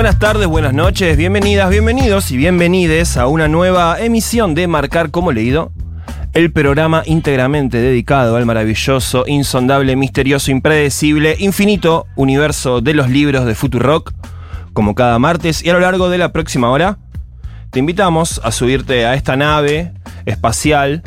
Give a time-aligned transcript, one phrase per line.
[0.00, 5.30] Buenas tardes, buenas noches, bienvenidas, bienvenidos y bienvenides a una nueva emisión de Marcar como
[5.30, 5.72] leído,
[6.32, 13.54] el programa íntegramente dedicado al maravilloso, insondable, misterioso, impredecible, infinito universo de los libros de
[13.54, 14.14] Futurock,
[14.72, 16.96] como cada martes y a lo largo de la próxima hora.
[17.68, 19.92] Te invitamos a subirte a esta nave
[20.24, 21.02] espacial,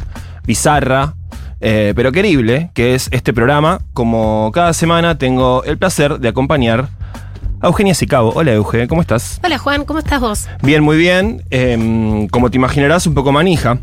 [0.45, 1.15] bizarra,
[1.61, 3.79] eh, pero querible, que es este programa.
[3.93, 6.89] Como cada semana tengo el placer de acompañar
[7.63, 8.33] a Eugenia Sicabo.
[8.35, 9.39] Hola Euge, ¿cómo estás?
[9.43, 10.47] Hola Juan, ¿cómo estás vos?
[10.61, 11.43] Bien, muy bien.
[11.49, 13.79] Em, como te imaginarás, un poco manija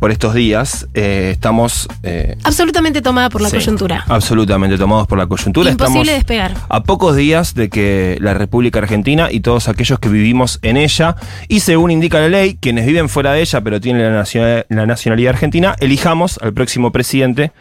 [0.00, 0.86] por estos días.
[0.92, 1.88] Eh, estamos...
[2.02, 4.04] eh, Absolutamente tomada por la sí, coyuntura.
[4.08, 5.70] Absolutamente tomados por la coyuntura.
[5.70, 6.54] Imposible estamos despegar.
[6.68, 11.14] a pocos días de que la República Argentina y todos aquellos que vivimos en ella,
[11.48, 14.84] y según indica la ley, quienes viven fuera de ella pero tienen la, nacional- la
[14.84, 17.52] nacionalidad argentina, elijamos al próximo presidente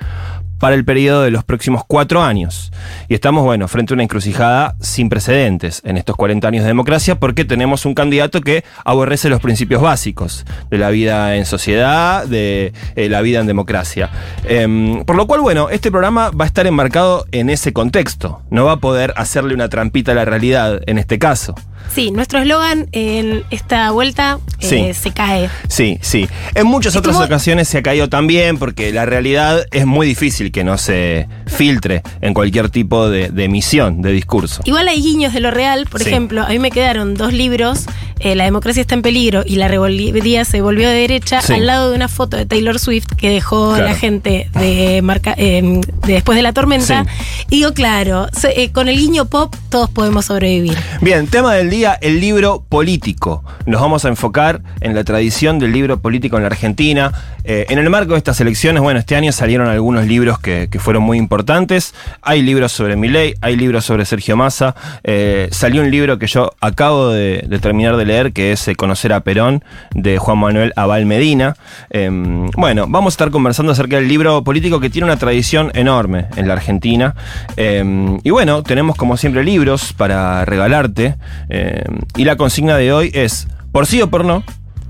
[0.59, 2.71] para el periodo de los próximos cuatro años.
[3.07, 7.19] Y estamos, bueno, frente a una encrucijada sin precedentes en estos 40 años de democracia
[7.19, 12.73] porque tenemos un candidato que aborrece los principios básicos de la vida en sociedad, de
[12.95, 14.09] eh, la vida en democracia.
[14.45, 18.41] Em, por lo cual, bueno, este programa va a estar enmarcado en ese contexto.
[18.49, 21.55] No va a poder hacerle una trampita a la realidad en este caso.
[21.93, 24.93] Sí, nuestro eslogan en esta vuelta eh, Sí.
[24.99, 25.49] se cae.
[25.69, 26.27] Sí, sí.
[26.55, 30.63] En muchas otras ocasiones se ha caído también porque la realidad es muy difícil que
[30.63, 34.61] no se filtre en cualquier tipo de, de emisión, de discurso.
[34.65, 36.09] Igual hay guiños de lo real, por Sí.
[36.09, 37.85] ejemplo, a mí me quedaron dos libros,
[38.19, 41.53] eh, La democracia está en peligro y La rebeldía se volvió de derecha, Sí.
[41.53, 43.85] al lado de una foto de Taylor Swift que dejó Claro.
[43.85, 45.61] la gente de, marca, eh,
[46.05, 47.05] de después de la tormenta.
[47.49, 50.77] Y digo, claro, eh, con el guiño pop todos podemos sobrevivir.
[51.01, 53.43] Bien, tema del día, el libro político.
[53.65, 57.11] Nos vamos a enfocar en la tradición del libro político en la Argentina.
[57.47, 61.17] En el marco de estas elecciones, bueno, este año salieron algunos libros que, fueron muy
[61.17, 61.93] importantes.
[62.21, 64.75] Hay libros sobre Milei, hay libros sobre Sergio Massa.
[65.03, 69.13] Eh, salió un libro que yo acabo de, terminar de leer, que es eh, Conocer
[69.13, 69.63] a Perón,
[69.93, 71.55] de Juan Manuel Abal Medina.
[71.89, 72.09] Eh,
[72.55, 76.47] bueno, vamos a estar conversando acerca del libro político que tiene una tradición enorme en
[76.47, 77.15] la Argentina.
[77.57, 77.83] Eh,
[78.23, 81.15] y bueno, tenemos como siempre libros para regalarte.
[81.49, 81.83] Eh,
[82.15, 84.43] y la consigna de hoy es, por sí o por no,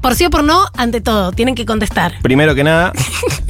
[0.05, 2.19] Por sí o por no, ante todo, tienen que contestar.
[2.21, 2.93] primero que nada,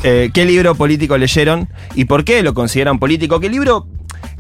[0.04, 3.42] eh, ¿qué libro político leyeron y por qué lo consideran político?
[3.42, 3.88] ¿Qué libro,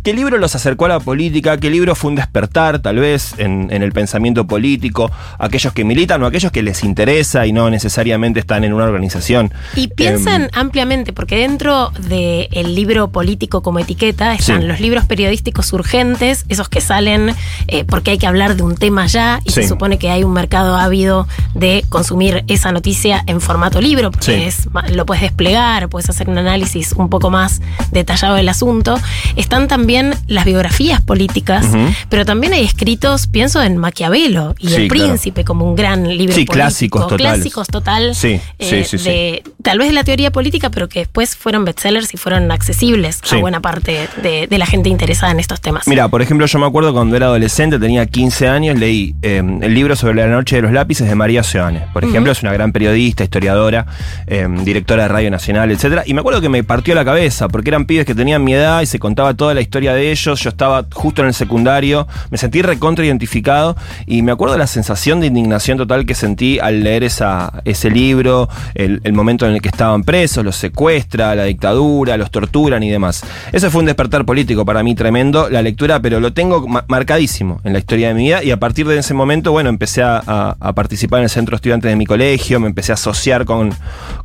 [0.05, 1.57] qué libro los acercó a la política?
[1.57, 5.11] ¿Qué libro fue un despertar, tal vez, en, en el pensamiento político?
[5.39, 9.51] Aquellos que militan o aquellos que les interesa y no necesariamente están en una organización.
[9.75, 14.67] Y piensan Em, ampliamente, porque dentro del libro político como etiqueta están Sí.
[14.67, 17.33] los libros periodísticos urgentes, esos que salen
[17.67, 19.63] eh, porque hay que hablar de un tema ya y Sí.
[19.63, 24.25] se supone que hay un mercado ávido de consumir esa noticia en formato libro, porque
[24.25, 24.43] Sí.
[24.43, 27.59] es, lo puedes desplegar, puedes hacer un análisis un poco más
[27.91, 28.99] detallado del asunto.
[29.35, 29.94] Están también
[30.27, 31.65] las biografías políticas,
[32.09, 35.05] pero también hay escritos, pienso en Maquiavelo y Sí, El claro.
[35.09, 36.53] Príncipe como un gran libro Sí, político.
[36.53, 37.33] clásicos totales.
[37.33, 39.09] Clásicos total Sí, sí, eh, sí, sí.
[39.09, 43.21] de tal vez de la teoría política, pero que después fueron bestsellers y fueron accesibles
[43.31, 45.87] a buena parte de, de la gente interesada en estos temas.
[45.87, 49.73] Mira, por ejemplo, yo me acuerdo cuando era adolescente, tenía 15 años, leí eh, el
[49.73, 51.85] libro sobre la noche de los lápices de María Oceane.
[51.93, 53.85] Por ejemplo, es una gran periodista, historiadora,
[54.27, 56.03] eh, directora de Radio Nacional, etcétera.
[56.05, 58.81] Y me acuerdo que me partió la cabeza, porque eran pibes que tenían mi edad
[58.81, 62.37] y se contaba toda la historia de ellos, yo estaba justo en el secundario, me
[62.37, 66.83] sentí recontra identificado y me acuerdo de la sensación de indignación total que sentí al
[66.83, 71.43] leer esa, ese libro, el, el momento en el que estaban presos, los secuestra, la
[71.43, 73.23] dictadura, los torturan y demás.
[73.51, 77.59] Ese fue un despertar político para mí tremendo, la lectura, pero lo tengo ma- marcadísimo
[77.63, 80.17] en la historia de mi vida y a partir de ese momento, bueno, empecé a,
[80.59, 83.73] a- participar en el centro estudiantes de mi colegio, me empecé a asociar con,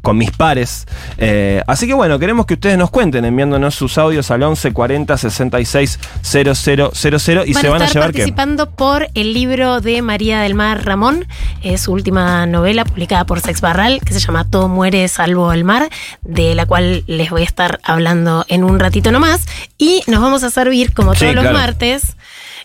[0.03, 0.87] con mis pares.
[1.19, 5.17] Eh, así que bueno, queremos que ustedes nos cuenten enviándonos sus audios al 11 40
[5.50, 8.19] 66 000 y se van a, estar llevar qué?
[8.19, 11.26] participando por el libro de María del Mar Ramón,
[11.62, 15.64] eh, su última novela publicada por Sex Barral, que se llama Todo muere salvo el
[15.64, 15.88] mar,
[16.23, 19.47] de la cual les voy a estar hablando en un ratito nomás.
[19.79, 21.58] Y nos vamos a servir, como Sí, todos los claro.
[21.58, 22.17] martes,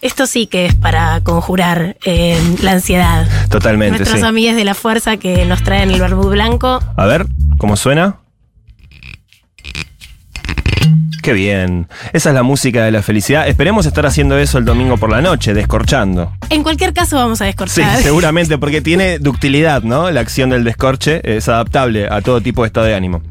[0.01, 3.27] esto sí que es para conjurar eh, la ansiedad.
[3.49, 4.25] Totalmente, Nuestros sí.
[4.25, 6.79] amigos de la fuerza que nos traen el vermut blanco.
[6.95, 7.25] A ver,
[7.57, 8.17] ¿cómo suena?
[11.25, 11.87] Qué bien.
[12.13, 13.47] Esa es la música de la felicidad.
[13.47, 16.31] Esperemos estar haciendo eso el domingo por la noche, descorchando.
[16.51, 17.97] En cualquier caso vamos a Sí, descortar.
[18.03, 20.11] seguramente, porque tiene ductilidad, ¿no?
[20.11, 23.23] La acción del descorche es adaptable a todo tipo de estado de ánimo.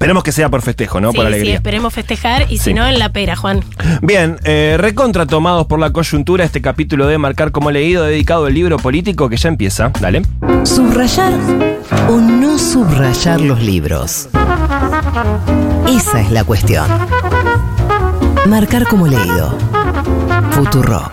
[0.00, 1.10] Esperemos que sea por festejo, ¿no?
[1.10, 1.54] Sí, por sí, alegría.
[1.56, 2.64] esperemos festejar y Sí.
[2.70, 3.62] si no, en la pera, Juan.
[4.00, 8.54] Bien, eh, recontra tomados por la coyuntura, este capítulo de Marcar como leído dedicado al
[8.54, 9.92] libro político que ya empieza.
[10.00, 10.22] Dale.
[10.64, 11.34] Subrayar
[12.08, 14.30] o no subrayar los libros.
[15.86, 16.86] Esa es la cuestión.
[18.48, 19.54] Marcar como leído.
[20.52, 21.12] Futuro.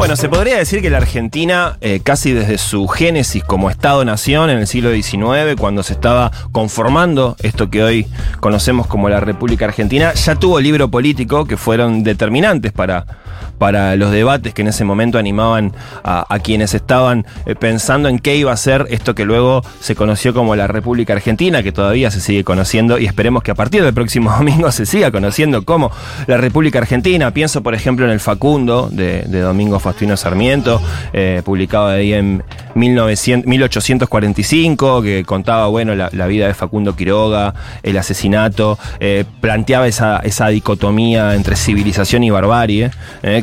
[0.00, 4.56] Bueno, se podría decir que la Argentina, eh, casi desde su génesis como Estado-nación en
[4.56, 8.06] el siglo XIX, cuando se estaba conformando esto que hoy
[8.40, 13.04] conocemos como la República Argentina, ya tuvo libro político que fueron determinantes para,
[13.60, 18.34] para los debates que en ese momento animaban a, quienes estaban eh, pensando en qué
[18.34, 22.22] iba a ser esto que luego se conoció como la República Argentina, que todavía se
[22.22, 25.92] sigue conociendo y esperemos que a partir del próximo domingo se siga conociendo como
[26.26, 27.32] la República Argentina.
[27.32, 30.80] Pienso, por ejemplo, en el Facundo de, Domingo Faustino Sarmiento,
[31.12, 32.42] eh, publicado ahí en
[32.74, 37.52] 1900 1845, que contaba bueno, la, vida de Facundo Quiroga,
[37.82, 42.90] el asesinato, eh, planteaba esa, esa dicotomía entre civilización y barbarie,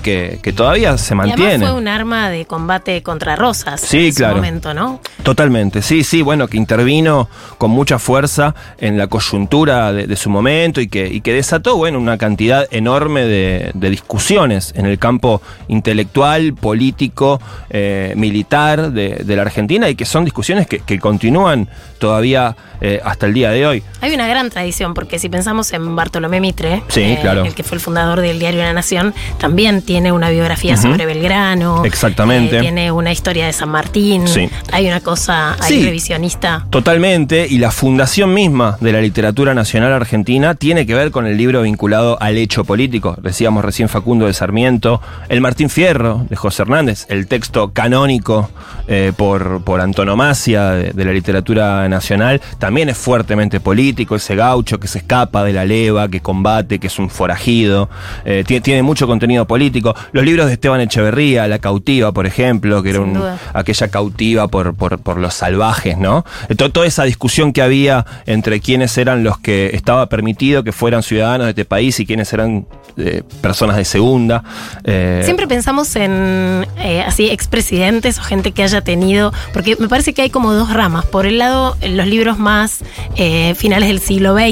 [0.08, 1.46] que, que todavía se Y mantiene.
[1.50, 4.36] además fue un arma de combate contra Rosas Sí, en su claro.
[4.38, 5.02] momento, ¿no?
[5.24, 7.28] Totalmente, sí, sí, bueno, que intervino
[7.58, 11.76] con mucha fuerza en la coyuntura de, de su momento y que, y que desató,
[11.76, 19.22] bueno, una cantidad enorme de, de discusiones en el campo intelectual, político, eh, militar de,
[19.26, 21.68] de la Argentina y que son discusiones que, que continúan
[22.00, 23.84] todavía eh, hasta el día de hoy.
[24.02, 27.44] Hay una gran tradición, porque si pensamos en Bartolomé Mitre, eh, Sí, claro.
[27.44, 31.84] el que fue el fundador del diario La Nación, también tiene una biografía sobre Belgrano.
[31.86, 32.58] Exactamente.
[32.58, 34.28] eh, tiene una historia de San Martín.
[34.28, 34.50] Sí.
[34.72, 35.86] Hay una cosa ahí Sí.
[35.86, 36.66] revisionista.
[36.70, 41.36] Totalmente, y la fundación misma de la literatura nacional argentina tiene que ver con el
[41.38, 43.18] libro vinculado al hecho político.
[43.22, 48.50] Decíamos recién Facundo de Sarmiento, el Martín Fierro de José Hernández, el texto canónico
[48.88, 54.80] eh, por, por antonomasia de, de la literatura nacional, también es fuertemente político, ese gaucho
[54.80, 57.90] que se escapa de la leva, que combate, que es un forajido,
[58.26, 59.87] eh, tiene, tiene mucho contenido político.
[60.12, 63.38] Los libros de Esteban Echeverría, La cautiva, por ejemplo, que era Sin un, duda.
[63.54, 66.26] aquella cautiva por, por, por los salvajes, ¿no?
[66.58, 71.04] To- toda esa discusión que había entre quiénes eran los que estaba permitido que fueran
[71.04, 72.66] ciudadanos de este país y quiénes eran
[72.98, 74.44] eh, personas de segunda.
[74.84, 80.14] eh, Siempre pensamos en eh, así expresidentes o gente que haya tenido, porque me parece
[80.14, 81.06] que hay como dos ramas.
[81.06, 82.80] Por el lado, los libros más
[83.16, 84.48] eh, finales del siglo XX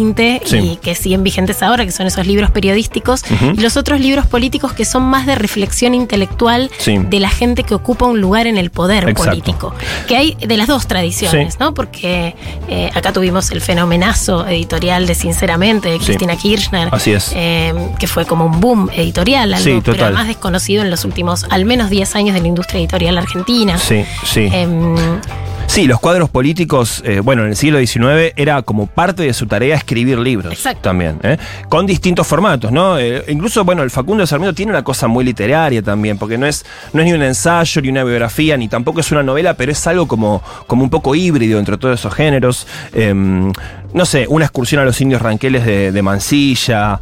[0.46, 0.58] Sí.
[0.58, 3.24] y que siguen vigentes ahora, que son esos libros periodísticos,
[3.56, 6.98] y los otros libros políticos que son más de reflexión intelectual Sí.
[6.98, 9.24] de la gente que ocupa un lugar en el poder Exacto.
[9.30, 9.74] político.
[10.08, 11.58] Que hay de las dos tradiciones, Sí.
[11.60, 11.74] ¿no?
[11.74, 12.36] Porque
[12.68, 16.00] eh, acá tuvimos el fenomenazo editorial de Sinceramente de.
[16.00, 16.90] Cristina Kirchner.
[16.92, 17.32] Así es.
[17.36, 20.06] eh, que fue como un boom editorial, algo, Sí, pero total.
[20.08, 23.78] además desconocido en los últimos al menos 10 años de la industria editorial argentina.
[23.78, 24.50] Sí, sí.
[24.52, 24.96] Em,
[25.68, 29.46] Sí, los cuadros políticos, eh, bueno, en el siglo XIX era como parte de su
[29.46, 30.82] tarea escribir libros Exacto.
[30.82, 31.38] también, ¿eh?
[31.68, 32.98] con distintos formatos, ¿no?
[32.98, 36.46] Eh, incluso, bueno, el Facundo de Sarmiento tiene una cosa muy literaria también, porque no
[36.46, 39.72] es, no es ni un ensayo, ni una biografía, ni tampoco es una novela, pero
[39.72, 42.68] es algo como, como un poco híbrido entre todos esos géneros.
[42.94, 43.52] Em,
[43.94, 47.00] no sé, una excursión a los indios ranqueles de, de Mansilla.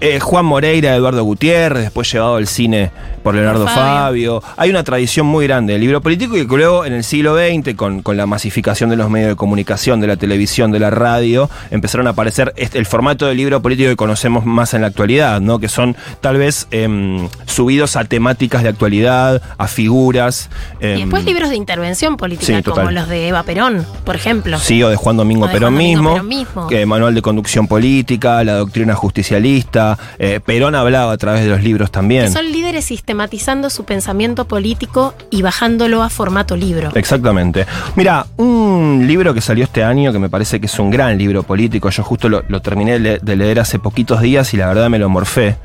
[0.00, 2.90] Eh, Juan Moreira, Eduardo Gutiérrez, después llevado al cine
[3.24, 4.40] por Leonardo Fabio.
[4.40, 4.42] Fabio.
[4.56, 7.74] Hay una tradición muy grande del libro político y que luego en el siglo XX,
[7.74, 11.50] con, con la masificación de los medios de comunicación, de la televisión, de la radio,
[11.70, 15.40] empezaron a aparecer este- el formato del libro político que conocemos más en la actualidad,
[15.40, 15.58] ¿no?
[15.58, 20.48] Que son tal vez em, subidos a temáticas de actualidad, a figuras.
[20.80, 24.58] Y em, después libros de intervención política, sí, como los de Eva Perón, por ejemplo.
[24.60, 26.66] Sí, o de Juan Domingo O de Perón, Juan Domingo mismo, Perón mismo.
[26.68, 29.87] que Manual de Conducción Política, la doctrina justicialista.
[30.18, 32.24] Eh, Perón hablaba a través de los libros también.
[32.24, 36.90] Que son líderes sistematizando su pensamiento político y bajándolo a formato libro.
[36.94, 37.64] Exactamente.
[37.96, 41.42] Mira, un libro que salió este año que me parece que es un gran libro
[41.42, 41.88] político.
[41.90, 44.88] Yo justo lo, lo terminé de le- de leer hace poquitos días y la verdad
[44.90, 45.56] me lo morfé.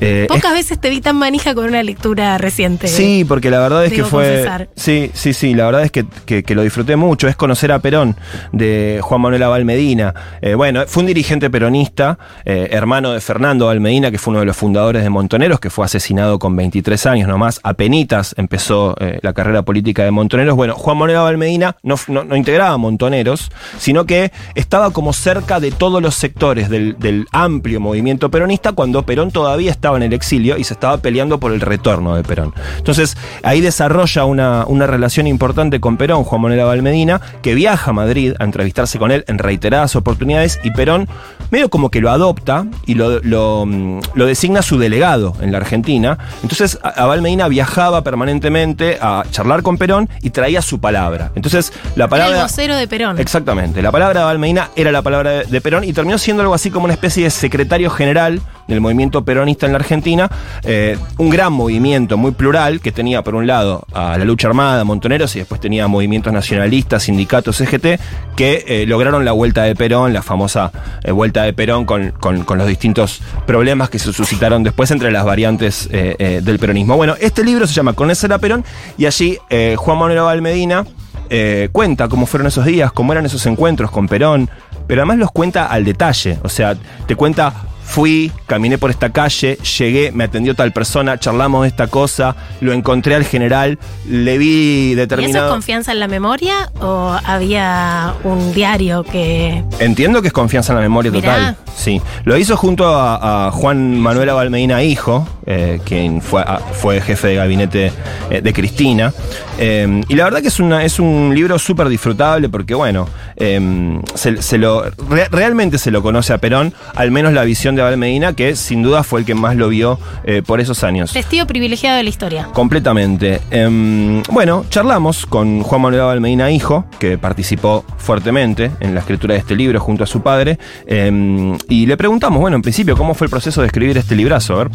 [0.00, 2.88] Eh, es- Pocas veces te vi tan manija con una lectura reciente.
[2.88, 4.24] Sí, porque la verdad es que fue.
[4.26, 4.68] confesar.
[4.76, 7.28] Sí, sí, sí, la verdad es que, que- que lo disfruté mucho.
[7.28, 8.16] Es conocer a Perón,
[8.52, 10.14] de Juan Manuel Abal Medina.
[10.42, 14.40] Eh, bueno, fue un dirigente peronista, eh, hermano de Fernando Abal Medina, que fue uno
[14.40, 17.60] de los fundadores de Montoneros, que fue asesinado con 23 años nomás.
[17.62, 20.56] Apenitas empezó eh, la carrera política de Montoneros.
[20.56, 26.02] Bueno, Juan Manuel Medina no, no- integraba Montoneros, sino que estaba como cerca de todos
[26.02, 30.74] los sectores del, amplio movimiento peronista cuando Perón todavía estaba en el exilio y se
[30.74, 32.52] estaba peleando por el retorno de Perón.
[32.78, 37.90] Entonces, ahí desarrolla una, una relación importante con Perón, Juan Manuel Abal Medina, que viaja
[37.90, 41.08] a Madrid a entrevistarse con él en reiteradas oportunidades y Perón
[41.50, 46.18] medio como que lo adopta y lo, mm, lo designa su delegado en la Argentina.
[46.42, 51.32] Entonces, Abal Medina viajaba permanentemente a charlar con Perón y traía su palabra.
[51.34, 52.36] Entonces, la Era palabra...
[52.36, 53.18] el vocero de Perón.
[53.18, 53.82] Exactamente.
[53.82, 56.84] La palabra de Balmeina era la palabra de Perón y terminó siendo algo así como
[56.84, 58.40] una especie de secretario general
[58.70, 60.30] del movimiento peronista en la Argentina.
[60.64, 64.84] eh, un gran movimiento muy plural que tenía por un lado a la lucha armada,
[64.84, 68.00] Montoneros, y después tenía movimientos nacionalistas, sindicatos, CGT,
[68.36, 70.70] que eh, lograron la vuelta de Perón, la famosa
[71.02, 75.24] eh, vuelta de Perón con, con- los distintos problemas que se suscitaron después entre las
[75.24, 76.96] variantes del peronismo.
[76.96, 78.64] Bueno, este libro se llama Conocer a Perón
[78.98, 79.38] y allí
[79.76, 80.84] Juan Manuel Abal Medina
[81.30, 84.50] eh, cuenta cómo fueron esos días, cómo eran esos encuentros con Perón,
[84.86, 86.38] pero además los cuenta al detalle.
[86.42, 87.52] O sea, te cuenta,
[87.84, 92.72] fui, caminé por esta calle, llegué, me atendió tal persona, charlamos de esta cosa, lo
[92.72, 95.50] encontré al general, le vi ¿Y eso es determinado...
[95.50, 99.64] confianza en la memoria o había un diario que...
[99.80, 101.34] Entiendo que es confianza en la memoria Mirá.
[101.34, 101.56] total.
[101.76, 102.00] Sí.
[102.24, 107.28] Lo hizo junto a, a Juan Manuel Abalmeina Hijo, eh, quien fue, a- fue jefe
[107.28, 107.92] de gabinete
[108.30, 109.12] eh, de Cristina.
[109.58, 113.98] Eh, y la verdad que es, una, es un libro súper disfrutable porque, bueno, eh,
[114.14, 117.82] se, se lo, re- realmente se lo conoce a Perón, al menos la visión de
[117.82, 121.12] Abalmeina, que sin duda fue el que más lo vio eh, por esos años.
[121.12, 122.48] Testigo privilegiado de la historia.
[122.52, 123.40] Completamente.
[123.50, 129.40] Em, bueno, charlamos con Juan Manuel Almeida Hijo, que participó fuertemente en la escritura de
[129.40, 133.26] este libro junto a su padre, em, y le preguntamos, bueno, en principio, ¿cómo fue
[133.26, 134.54] el proceso de escribir este librazo?
[134.54, 134.70] A ver.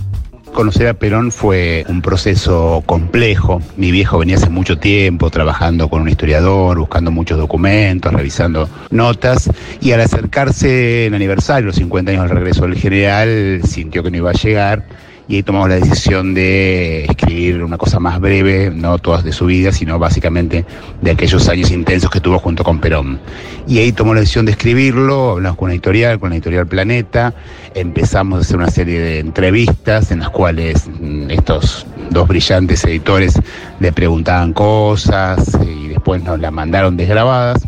[0.56, 3.62] Conocer a Perón fue un proceso complejo.
[3.76, 9.50] Mi viejo venía hace mucho tiempo trabajando con un historiador, buscando muchos documentos, revisando notas,
[9.82, 14.16] y al acercarse el aniversario, los 50 años del regreso del general, sintió que no
[14.16, 14.86] iba a llegar.
[15.28, 19.48] Y ahí tomamos la decisión de escribir una cosa más breve, no todas de su
[19.48, 20.66] vida, sino básicamente
[21.02, 23.20] de aquellos años intensos que tuvo junto con Perón.
[23.68, 27.34] Y ahí tomó la decisión de escribirlo, hablamos con una editorial, con la editorial Planeta,
[27.74, 33.34] empezamos a hacer una serie de entrevistas en las cuales mm, estos dos brillantes editores
[33.80, 37.68] le preguntaban cosas y después nos las mandaron desgrabadas.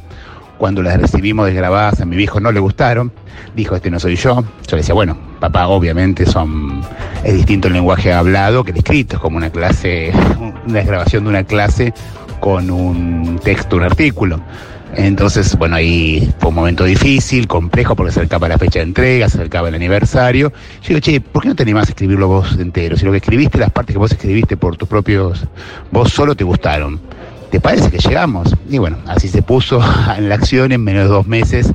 [0.59, 3.11] Cuando las recibimos desgrabadas a mi viejo no le gustaron,
[3.55, 4.41] dijo este no soy yo.
[4.41, 6.81] Yo le decía, bueno, papá, obviamente son
[7.23, 10.11] es distinto el lenguaje hablado que el escrito, es como una clase,
[10.65, 11.93] una desgrabación de una clase
[12.39, 14.39] con un texto, un artículo.
[14.95, 19.25] Entonces, bueno, ahí fue un momento difícil, complejo, porque se acercaba la fecha de entrega,
[19.25, 20.51] acercaba el aniversario.
[20.81, 22.95] Yo digo, che, ¿por qué no te animás a escribirlo vos entero?
[22.95, 25.45] Si lo que escribiste, las partes que vos escribiste por tus propios,
[25.91, 26.99] vos solo te gustaron.
[27.51, 28.55] ¿Te parece que llegamos?
[28.69, 29.81] Y bueno, así se puso
[30.17, 31.71] en la acción en menos de dos meses.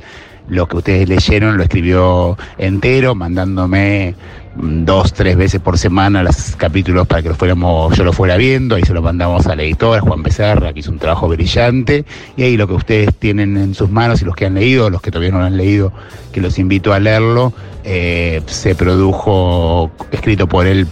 [0.49, 4.15] Lo que ustedes leyeron lo escribió entero, mandándome
[4.55, 8.35] mm, dos, tres veces por semana los capítulos para que lo fuéramos, yo lo fuera
[8.35, 12.43] viendo, ahí se lo mandamos al editor, Juan Becerra, que hizo un trabajo brillante, y
[12.43, 15.11] ahí lo que ustedes tienen en sus manos y los que han leído, los que
[15.11, 15.93] todavía no lo han leído,
[16.33, 17.53] que los invito a leerlo,
[17.85, 20.87] eh, se produjo, escrito por él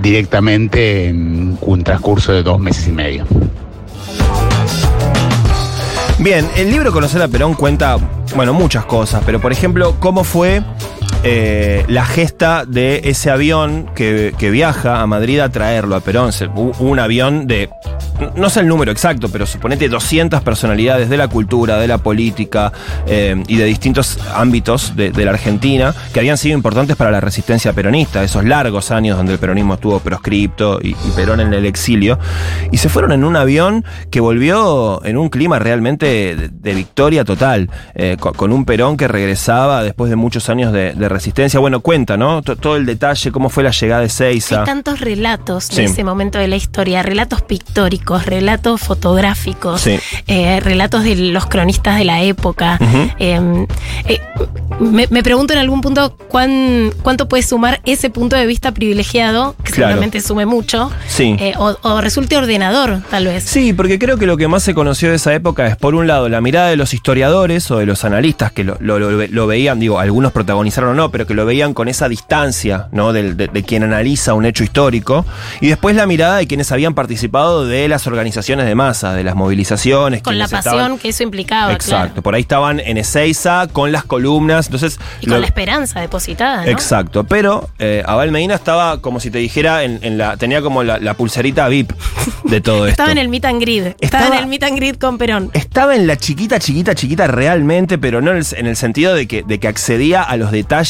[0.00, 3.24] directamente en un transcurso de dos meses y medio.
[6.20, 7.96] Bien, el libro Conocer a Perón cuenta,
[8.34, 10.64] bueno, muchas cosas, pero por ejemplo, cómo fue
[11.24, 16.30] eh, la gesta de ese avión que, viaja a Madrid a traerlo a Perón.
[16.78, 17.68] Un avión de,
[18.36, 22.72] no sé el número exacto, pero suponete 200 personalidades de la cultura, de la política
[23.06, 27.72] eh, y de distintos ámbitos de, la Argentina que habían sido importantes para la resistencia
[27.72, 32.18] peronista, esos largos años donde el peronismo estuvo proscripto y, Perón en el exilio.
[32.70, 37.70] Y se fueron en un avión que volvió en un clima realmente de, victoria total,
[37.96, 41.58] eh, con, un Perón que regresaba después de muchos años de resistencia.
[41.60, 42.42] Bueno, cuenta, ¿no?
[42.42, 44.60] T- todo el detalle, cómo fue la llegada de Seiza.
[44.60, 45.76] Hay tantos relatos Sí.
[45.76, 49.98] de ese momento de la historia, relatos pictóricos, relatos fotográficos, Sí.
[50.26, 52.78] eh, relatos de los cronistas de la época.
[52.80, 53.10] Ujú.
[53.18, 53.66] Eh,
[54.06, 54.20] eh,
[54.80, 59.56] me, me pregunto en algún punto cuán, cuánto puede sumar ese punto de vista privilegiado,
[59.64, 59.90] que Claro.
[59.92, 61.36] seguramente sume mucho, Sí.
[61.40, 63.44] eh, o, o resulte ordenador, tal vez.
[63.44, 66.06] Sí, porque creo que lo que más se conoció de esa época es, por un
[66.06, 69.46] lado, la mirada de los historiadores o de los analistas que lo, lo- lo- lo
[69.46, 73.12] veían, digo, algunos protagonizaron no, pero que lo veían con esa distancia, ¿no?
[73.12, 75.24] De, de quien analiza un hecho histórico.
[75.60, 79.34] Y después la mirada de quienes habían participado de las organizaciones de masa, de las
[79.34, 80.22] movilizaciones.
[80.22, 81.72] Con la pasión estaban- que eso implicaba.
[81.72, 82.22] Exacto, claro.
[82.22, 84.98] por ahí estaban en Ezeiza con las columnas, entonces...
[85.20, 86.70] Y con lo- la esperanza depositada, ¿no?
[86.70, 90.82] Exacto, pero eh, Abel Medina estaba como si te dijera, en, en la, tenía como
[90.82, 91.92] la, la pulserita VIP
[92.44, 92.90] de todo esto.
[92.90, 93.96] Estaba en el meet and greet.
[94.00, 95.50] Estaba, Estaba- en el meet and greet con Perón.
[95.54, 99.26] Estaba en la chiquita, chiquita, chiquita realmente, pero no en el, en el sentido de
[99.28, 100.87] que, de que accedía a los detalles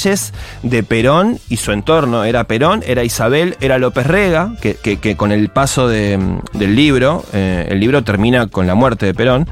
[0.63, 2.25] de Perón y su entorno.
[2.25, 6.19] Era Perón, era Isabel, era López Rega, que, con el paso de,
[6.53, 9.49] del libro, eh, el libro termina con la muerte de Perón,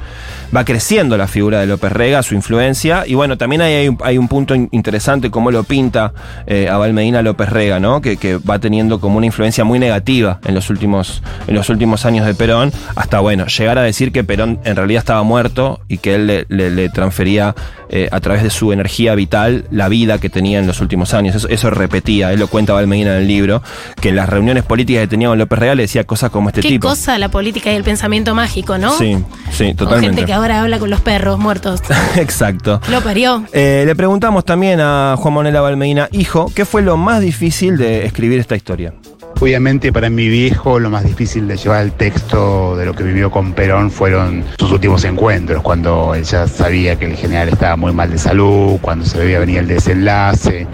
[0.55, 4.17] va creciendo la figura de López Rega, su influencia, y bueno, también hay, un, hay
[4.17, 6.13] un punto in- interesante cómo lo pinta
[6.45, 7.77] eh, Abel Medina López Rega.
[8.01, 12.25] Que, va teniendo como una influencia muy negativa en los últimos, en los últimos años
[12.25, 16.15] de Perón, hasta bueno, llegar a decir que Perón en realidad estaba muerto y que
[16.15, 17.55] él le transfería
[17.89, 21.35] eh, a través de su energía vital la vida que tenía en los últimos años.
[21.35, 23.61] Eso, eso repetía, él lo cuenta Abel Medina en el libro,
[23.99, 26.61] que en las reuniones políticas que tenía con López Rega le decía cosas como este
[26.61, 26.87] Qué tipo.
[26.87, 28.91] cosa la política y el pensamiento mágico, ¿no?
[28.97, 29.17] Sí,
[29.51, 30.15] sí, totalmente.
[30.15, 31.81] gente que ahora habla con los perros muertos.
[32.15, 32.79] Exacto.
[32.89, 33.43] Lo parió.
[33.53, 38.05] Eh, le preguntamos también a Juan Manuel Abalmeina, hijo, ¿qué fue lo más difícil de
[38.05, 38.93] escribir esta historia?
[39.39, 43.29] Obviamente para mi viejo lo más difícil de llevar el texto de lo que vivió
[43.29, 47.93] con Perón fueron sus últimos encuentros, cuando él ya sabía que el general estaba muy
[47.93, 50.65] mal de salud, cuando se veía venir el desenlace,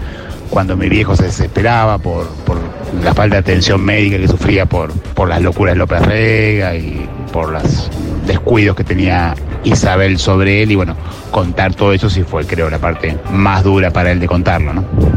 [0.48, 2.58] cuando mi viejo se desesperaba por, por
[3.02, 7.06] la falta de atención médica que sufría por, por las locuras de López Rega y
[7.32, 7.90] por los
[8.26, 10.96] descuidos que tenía Isabel sobre él y bueno,
[11.30, 15.13] contar todo eso sí fue creo la parte más dura para él de contarlo, ¿no?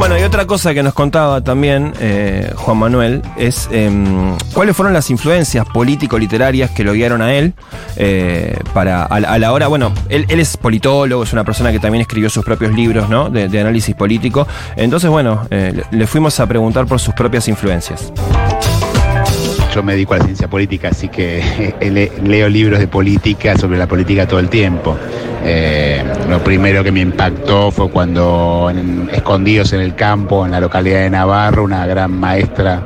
[0.00, 4.94] Bueno, y otra cosa que nos contaba también eh, Juan Manuel es em, cuáles fueron
[4.94, 7.52] las influencias político-literarias que lo guiaron a él
[7.96, 12.30] eh, para a, la- hora, bueno, él, es politólogo, es una persona que también escribió
[12.30, 13.28] sus propios libros, ¿no?
[13.28, 14.48] De, análisis político.
[14.74, 18.10] Entonces, bueno, eh, le fuimos a preguntar por sus propias influencias.
[19.74, 23.78] Yo me dedico a la ciencia política, así que le- leo libros de política sobre
[23.78, 24.96] la política todo el tiempo.
[25.44, 28.70] Eh, lo primero que me impactó fue cuando,
[29.12, 32.82] escondidos en el campo, en la localidad de Navarro, una gran maestra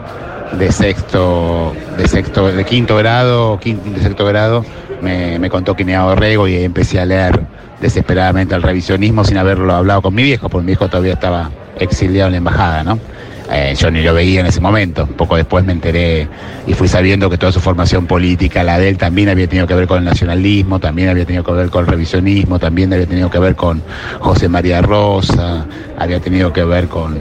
[0.58, 4.64] de sexto, de sexto, de quinto grado, quinto, de sexto grado,
[5.00, 7.40] me, me contó quién era Orrego y ahí empecé a leer
[7.80, 12.28] desesperadamente el revisionismo sin haberlo hablado con mi viejo, porque mi viejo todavía estaba exiliado
[12.28, 12.98] en la embajada, ¿no?
[13.50, 15.06] Eh, yo ni lo veía en ese momento.
[15.06, 16.28] Poco después me enteré
[16.66, 19.74] y fui sabiendo que toda su formación política, la de él, también había tenido que
[19.74, 23.30] ver con el nacionalismo, también había tenido que ver con el revisionismo, también había tenido
[23.30, 23.82] que ver con
[24.20, 25.66] José María Rosa,
[25.98, 27.18] había tenido que ver con,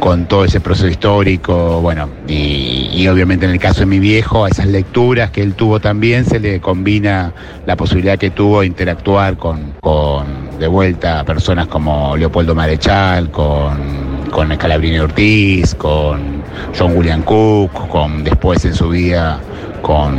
[0.00, 1.80] con todo ese proceso histórico.
[1.82, 5.54] Bueno, y, y obviamente en el caso de mi viejo, a esas lecturas que él
[5.54, 7.34] tuvo también se le combina
[7.66, 14.05] la posibilidad que tuvo de interactuar con, con de vuelta personas como Leopoldo Marechal, con
[14.36, 16.42] con Scalabrini Ortiz, con
[16.78, 19.40] John William Cook, con después en su vida
[19.80, 20.14] con,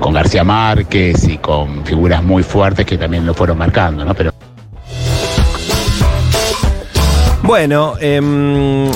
[0.00, 4.14] con García Márquez y con figuras muy fuertes que también lo fueron marcando, ¿no?
[4.14, 4.32] Pero
[7.42, 8.90] Bueno, em,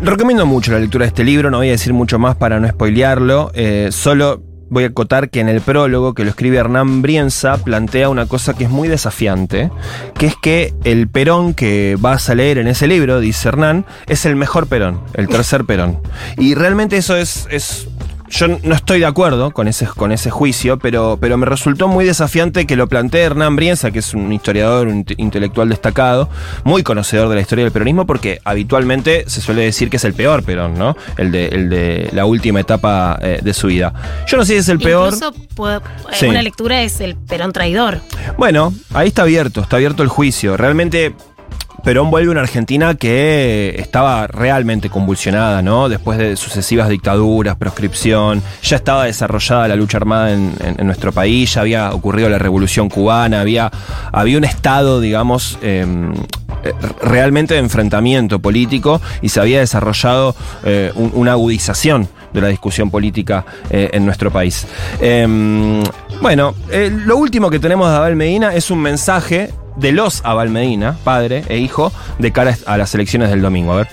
[0.00, 2.66] recomiendo mucho la lectura de este libro, no voy a decir mucho más para no
[2.66, 7.56] spoilearlo, eh, solo voy a acotar que en el prólogo que lo escribe Hernán Brienza
[7.58, 9.70] plantea una cosa que es muy desafiante,
[10.14, 14.26] que es que el Perón que vas a leer en ese libro, dice Hernán, es
[14.26, 16.00] el mejor Perón, el tercer Perón.
[16.36, 17.46] Y realmente eso es...
[17.50, 17.87] es
[18.30, 22.04] yo no estoy de acuerdo con ese, con ese juicio, pero, pero me resultó muy
[22.04, 26.28] desafiante que lo plantee Hernán Brienza, que es un historiador, un intelectual destacado,
[26.64, 30.14] muy conocedor de la historia del peronismo, porque habitualmente se suele decir que es el
[30.14, 30.96] peor Perón, ¿no?
[31.16, 33.92] El de, el de la última etapa eh, de su vida.
[34.26, 35.12] Yo no sé si es el peor.
[35.14, 35.80] Incluso puede-
[36.28, 38.00] una lectura es el Perón traidor.
[38.36, 40.56] Bueno, ahí está abierto, está abierto el juicio.
[40.56, 41.14] Realmente
[41.88, 45.88] Perón vuelve una Argentina que estaba realmente convulsionada, ¿no?
[45.88, 50.52] Después de sucesivas dictaduras, proscripción, ya estaba desarrollada la lucha armada en,
[50.86, 53.70] nuestro país, ya había ocurrido la revolución cubana, había,
[54.12, 55.86] había un estado, digamos, eh,
[56.62, 56.72] eh,
[57.02, 62.90] realmente de enfrentamiento político y se había desarrollado eh, un- una agudización de la discusión
[62.90, 64.66] política eh, en nuestro país.
[65.00, 65.26] Eh,
[66.20, 66.54] bueno,
[67.06, 71.44] lo último que tenemos de Abel Medina es un mensaje de los Abel Medina, padre
[71.48, 73.72] e hijo, de cara a las elecciones del domingo.
[73.72, 73.88] A ver.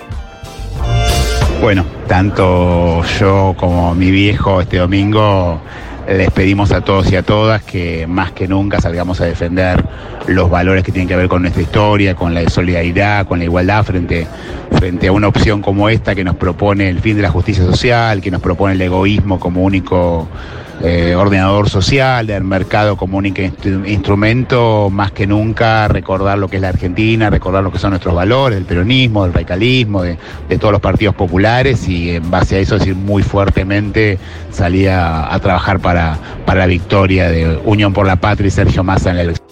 [1.62, 5.62] Bueno, tanto yo como mi viejo este domingo
[6.08, 9.84] les pedimos a todos y a todas que más que nunca salgamos a defender
[10.28, 13.84] los valores que tienen que ver con nuestra historia, con la solidaridad, con la igualdad
[13.84, 14.28] frente,
[14.72, 18.22] frente a una opción como esta que nos propone el fin de la justicia social,
[18.22, 20.28] que nos propone el egoísmo como único
[20.84, 26.62] eh, ordenador social, del mercado único instru- instrumento, más que nunca recordar lo que es
[26.62, 30.18] la Argentina, recordar lo que son nuestros valores, del peronismo, del radicalismo, de,
[30.60, 34.18] todos los partidos populares y en base a eso decir muy fuertemente
[34.52, 38.84] salir a, a trabajar para, para la victoria de Unión por la Patria y Sergio
[38.84, 39.46] Massa en la elección.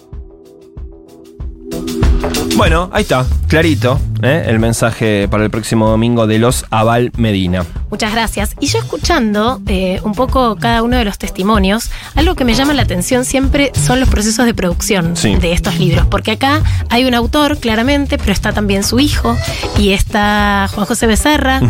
[2.56, 4.44] Bueno, ahí está, clarito, ¿eh?
[4.48, 7.64] el mensaje para el próximo domingo de los Aval Medina.
[7.90, 8.56] Muchas gracias.
[8.60, 12.74] Y yo escuchando eh, un poco cada uno de los testimonios, algo que me llama
[12.74, 15.36] la atención siempre son los procesos de producción Sí.
[15.36, 19.36] de estos libros, porque acá hay un autor claramente, pero está también su hijo
[19.78, 21.60] y está Juan José Becerra,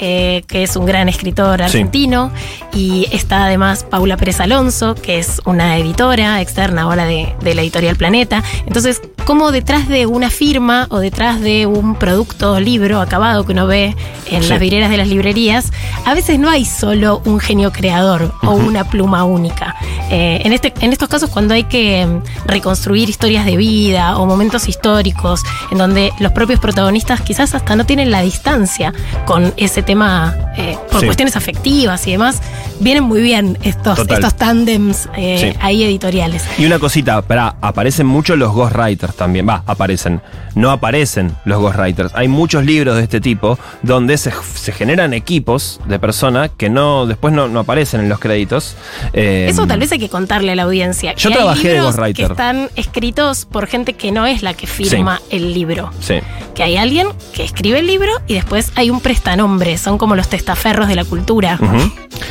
[0.00, 1.64] eh, que es un gran escritor Sí.
[1.64, 2.30] argentino,
[2.72, 7.62] y está además Paula Pérez Alonso, que es una editora externa ahora de, de la
[7.62, 8.42] editorial Planeta.
[8.66, 13.66] Entonces, como detrás de una firma o detrás de un producto, libro acabado que uno
[13.66, 13.96] ve
[14.30, 14.48] en Sí.
[14.50, 15.72] las vidrieras de las librerías,
[16.04, 19.74] a veces no hay solo un genio creador o una pluma única.
[20.10, 24.26] Eh, en, este, en estos casos, cuando hay que mm, reconstruir historias de vida o
[24.26, 25.40] momentos históricos,
[25.70, 28.92] en donde los propios protagonistas quizás hasta no tienen la distancia
[29.24, 31.06] con ese tema eh, por Sí.
[31.06, 32.42] cuestiones afectivas y demás,
[32.80, 34.16] vienen muy bien estos, Total.
[34.18, 35.58] estos tándems eh, Sí.
[35.62, 36.44] ahí editoriales.
[36.58, 39.48] Y una cosita, para, aparecen mucho los ghostwriters también.
[39.48, 40.20] Va, aparecen.
[40.54, 41.93] No aparecen los ghostwriters.
[42.14, 47.06] Hay muchos libros de este tipo donde se, se generan equipos de personas que no
[47.06, 48.74] después no, no aparecen en los créditos.
[49.12, 51.14] Eh, Eso tal vez hay que contarle a la audiencia.
[51.14, 52.26] Yo que hay trabajé de ghostwriter.
[52.26, 55.90] que están escritos por gente que no es la que firma el libro.
[56.00, 56.16] Sí.
[56.54, 59.76] Que hay alguien que escribe el libro y después hay un prestanombre.
[59.78, 61.58] Son como los testaferros de la cultura.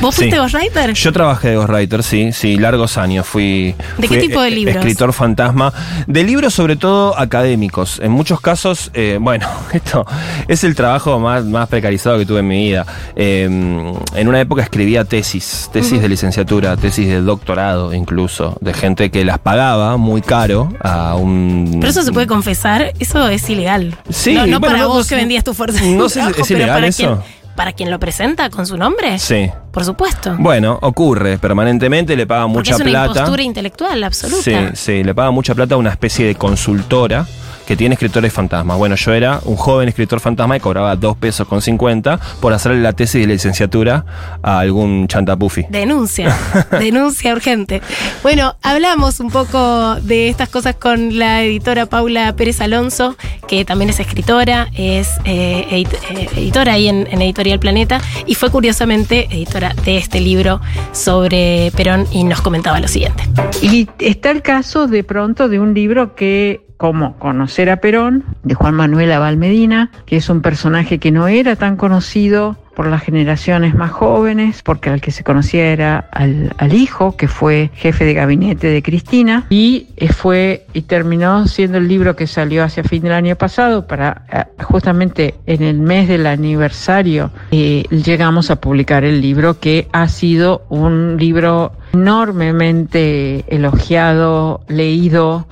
[0.00, 0.40] ¿Vos fuiste Sí.
[0.40, 0.92] ghostwriter?
[0.94, 3.26] Yo trabajé de ghostwriter, sí, sí, largos años.
[3.26, 3.74] Fui.
[3.98, 4.76] ¿De fui, qué tipo de libros?
[4.76, 5.72] Escritor fantasma.
[6.06, 8.00] De libros, sobre todo académicos.
[8.02, 10.06] En muchos casos, eh, bueno, esto
[10.48, 12.86] es el trabajo más, más precarizado que tuve en mi vida.
[13.16, 19.10] Eh, en una época escribía tesis, tesis de licenciatura, tesis de doctorado, incluso, de gente
[19.10, 21.76] que las pagaba muy caro a un.
[21.80, 23.96] Pero eso se puede confesar, eso es ilegal.
[24.10, 25.80] Sí, no, no bueno, para no- vos no que vendías tu fuerza.
[25.84, 26.96] no sé trabajo, es ilegal para eso.
[26.98, 29.48] Quien, para quien lo presenta con su nombre, Sí.
[29.70, 30.34] por supuesto.
[30.38, 33.06] Bueno, ocurre permanentemente, le pagan Porque mucha es una plata.
[33.20, 34.42] impostura intelectual absoluta.
[34.42, 37.26] Sí, sí, le paga mucha plata a una especie de consultora
[37.66, 38.76] que tiene escritores fantasmas.
[38.78, 42.80] Bueno, yo era un joven escritor fantasma y cobraba 2 pesos con 50 por hacerle
[42.80, 44.04] la tesis de licenciatura
[44.42, 45.66] a algún chantapufi.
[45.70, 46.34] Denuncia,
[46.78, 47.80] denuncia urgente.
[48.22, 53.16] Bueno, hablamos un poco de estas cosas con la editora Paula Pérez Alonso,
[53.48, 58.34] que también es escritora, es eh, edit- eh, editora ahí en, en Editorial Planeta y
[58.34, 60.60] fue curiosamente editora de este libro
[60.92, 63.24] sobre Perón y nos comentaba lo siguiente.
[63.62, 68.54] Y está el caso de pronto de un libro que, como Conocer a Perón, de
[68.54, 73.02] Juan Manuel Abal Medina, que es un personaje que no era tan conocido por las
[73.02, 78.04] generaciones más jóvenes, porque al que se conocía era al, al hijo, que fue jefe
[78.04, 83.02] de gabinete de Cristina, y fue y terminó siendo el libro que salió hacia fin
[83.04, 89.04] del año pasado, para eh, justamente en el mes del aniversario, eh, llegamos a publicar
[89.04, 95.46] el libro, que ha sido un libro enormemente elogiado, leído,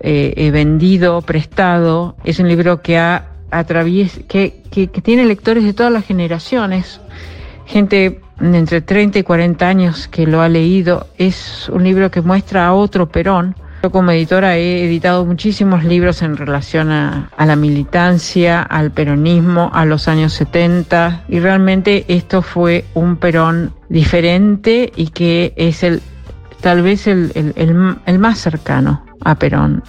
[0.00, 2.16] eh, eh, vendido, prestado.
[2.24, 4.62] Es un libro que ha atravies que,
[5.02, 7.00] tiene lectores de todas las generaciones,
[7.64, 11.06] gente entre 30 y 40 años que lo ha leído.
[11.18, 16.22] Es un libro que muestra a otro Perón, Yo como editora he editado muchísimos libros
[16.22, 22.84] en relación a, la militancia, al peronismo, a los años 70 y realmente esto fue
[22.94, 26.02] un Perón diferente y que es el
[26.60, 29.82] tal vez el, el más cercano a Perón.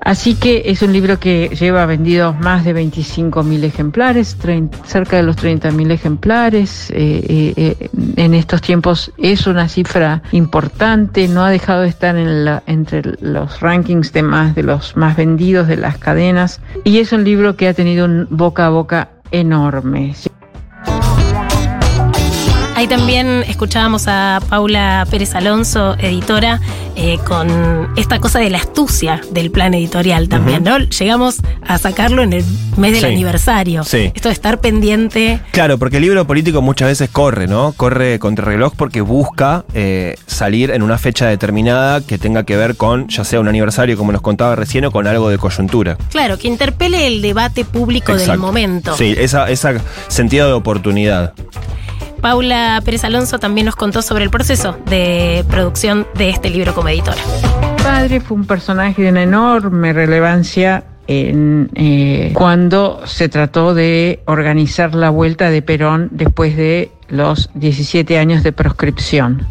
[0.00, 5.22] Así que es un libro que lleva vendidos más de 25.000 ejemplares, 30, cerca de
[5.22, 6.90] los 30.000 ejemplares.
[6.90, 12.16] Eh, eh, eh, en estos tiempos es una cifra importante, no ha dejado de estar
[12.16, 16.98] en la, entre los rankings de más de los más vendidos de las cadenas y
[16.98, 20.14] es un libro que ha tenido un boca a boca enorme.
[22.80, 26.62] Ahí también escuchábamos a Paula Pérez Alonso, editora,
[26.96, 30.78] eh, con esta cosa de la astucia del plan editorial también, uh -huh.
[30.78, 30.86] ¿no?
[30.86, 32.42] Llegamos a sacarlo en el
[32.78, 33.06] mes del Sí.
[33.08, 33.84] aniversario.
[33.84, 34.10] Sí.
[34.14, 35.40] Esto de estar pendiente.
[35.50, 37.74] Claro, porque el libro político muchas veces corre, ¿no?
[37.76, 42.76] Corre contra reloj porque busca eh, salir en una fecha determinada que tenga que ver
[42.76, 45.98] con, ya sea un aniversario, como nos contaba recién, o con algo de coyuntura.
[46.08, 48.96] Claro, que interpele el debate público del momento.
[48.96, 49.74] Sí, esa, esa
[50.08, 51.34] sentido de oportunidad.
[52.20, 56.88] Paula Pérez Alonso también nos contó sobre el proceso de producción de este libro como
[56.88, 57.16] editora.
[57.82, 65.10] padre fue un personaje de una enorme relevancia eh, cuando se trató de organizar la
[65.10, 69.46] vuelta de Perón después de los 17 años de proscripción.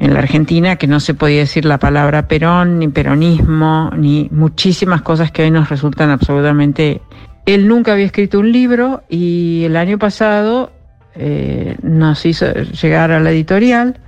[0.00, 5.02] En la Argentina, que no se podía decir la palabra Perón, ni peronismo, ni muchísimas
[5.02, 7.02] cosas que hoy nos resultan absolutamente...
[7.46, 10.72] Él nunca había escrito un libro y el año pasado
[11.16, 13.98] eh, nos hizo llegar a la editorial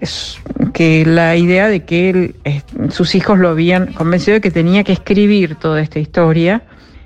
[0.00, 0.40] es
[0.72, 2.34] que la idea de que
[2.90, 6.62] sus hijos lo habían convencido de que tenía que escribir toda esta historia.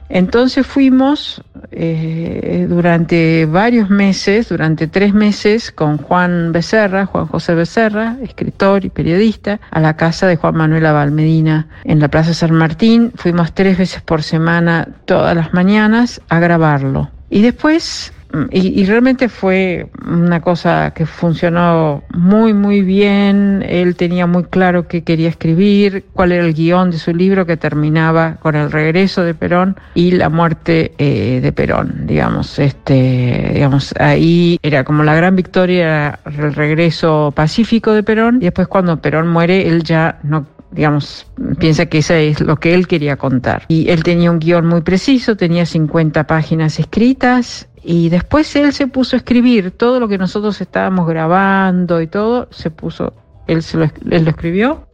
[0.09, 8.17] Entonces fuimos eh, durante varios meses, durante tres meses, con Juan Becerra, Juan José Becerra,
[8.23, 13.13] escritor y periodista, a la casa de Juan Manuel Abalmedina en la Plaza San Martín.
[13.17, 17.11] Fuimos tres veces por semana, todas las mañanas, a grabarlo.
[17.29, 18.13] Y después
[18.51, 23.65] y, y, realmente fue una cosa que funcionó muy, muy bien.
[23.67, 27.57] Él tenía muy claro qué quería escribir, cuál era el guion de su libro que
[27.57, 32.59] terminaba con el regreso de Perón y la muerte eh, de Perón, digamos.
[32.59, 38.37] Este, digamos, ahí era como la gran victoria, el regreso pacífico de Perón.
[38.37, 41.27] Y después cuando Perón muere, él ya no digamos,
[41.59, 43.65] piensa que eso es lo que él quería contar.
[43.69, 48.87] Y él tenía un guion muy preciso, tenía 50 páginas escritas y después él se
[48.87, 53.15] puso a escribir todo lo que nosotros estábamos grabando y todo, se puso,
[53.47, 54.89] él, se lo, él lo escribió.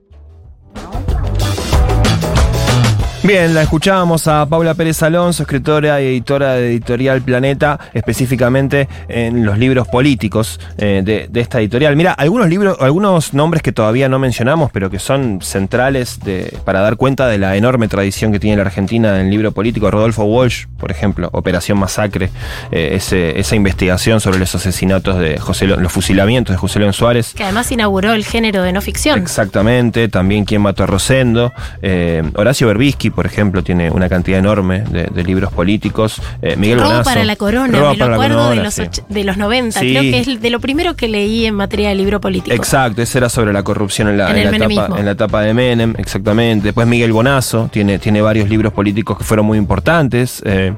[3.25, 9.47] Bien, la escuchábamos a Paula Pérez Alonso, escritora y editora de Editorial Planeta, específicamente en
[9.47, 11.95] los libros políticos eh, de, de, esta editorial.
[11.95, 16.81] Mira, algunos libros, algunos nombres que todavía no mencionamos, pero que son centrales de, para
[16.81, 19.89] dar cuenta de la enorme tradición que tiene la Argentina en el libro político.
[19.89, 22.29] Rodolfo Walsh, por ejemplo, Operación Masacre,
[22.73, 27.35] eh, ese, esa investigación sobre los asesinatos de José, los fusilamientos de José León Suárez.
[27.35, 29.21] Que además inauguró el género de no ficción.
[29.21, 34.81] Exactamente, también quien mató a Rosendo, eh, Horacio Berbisky, por ejemplo, tiene una cantidad enorme
[34.81, 36.21] de, de libros políticos.
[36.43, 38.83] Eh, Miguel Robo Bonazo, para la corona, Robo me lo acuerdo corona, de, los sí.
[38.83, 39.81] och- de los 90.
[39.81, 39.91] Sí.
[39.91, 42.55] Creo que es de lo primero que leí en materia de libro político.
[42.55, 45.43] Exacto, ese era sobre la corrupción en la, En en la, etapa, en la etapa
[45.43, 46.65] de Menem, exactamente.
[46.69, 50.43] Después Miguel Bonazo tiene, tiene varios libros políticos que fueron muy importantes.
[50.45, 50.73] Eh,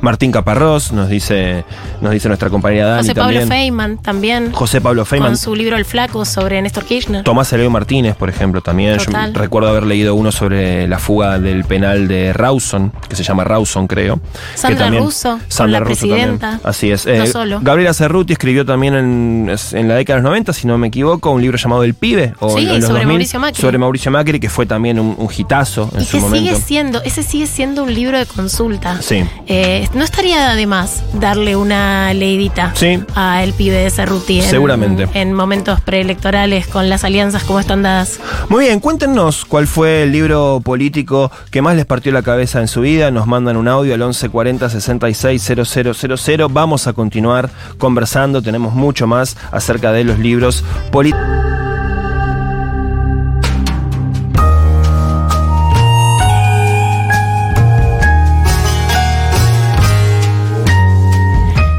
[0.00, 1.64] Martín Caparrós, nos dice,
[2.00, 3.48] nos dice nuestra compañera Dani José Pablo también.
[3.48, 4.52] Feynman también.
[4.52, 5.30] José Pablo Feynman.
[5.32, 7.24] Con su libro El Flaco sobre Néstor Kirchner.
[7.24, 8.98] Tomás Eleo Martínez, por ejemplo, también.
[8.98, 9.32] Total.
[9.32, 13.44] Yo recuerdo haber leído uno sobre la fuga del penal de Rawson, que se llama
[13.44, 14.20] Rawson, creo.
[14.54, 16.38] Sandra que también- Russo, Sandra la Russo también.
[16.38, 16.60] presidenta.
[16.68, 17.06] Así es.
[17.06, 17.60] No Eh, solo.
[17.62, 21.30] Gabriela Cerruti escribió también en, en la década de los 90, si no me equivoco,
[21.30, 22.34] un libro llamado El Pibe.
[22.40, 23.60] O Sí, sobre Mauricio Macri.
[23.60, 26.50] Sobre Mauricio Macri, que fue también un, un hitazo en y su que momento.
[26.50, 29.00] sigue siendo, ese sigue siendo un libro de consulta.
[29.00, 29.24] Sí.
[29.46, 33.00] Eh, no estaría de más darle una leidita Sí.
[33.14, 35.08] a el pibe de Cerruti en, Seguramente.
[35.14, 38.18] en momentos preelectorales con las alianzas como están dadas.
[38.48, 42.68] Muy bien, cuéntenos cuál fue el libro político que más les partió la cabeza en
[42.68, 43.10] su vida.
[43.10, 46.48] Nos mandan un audio al 1140 66 000.
[46.48, 48.42] Vamos a continuar conversando.
[48.42, 51.26] Tenemos mucho más acerca de los libros políticos.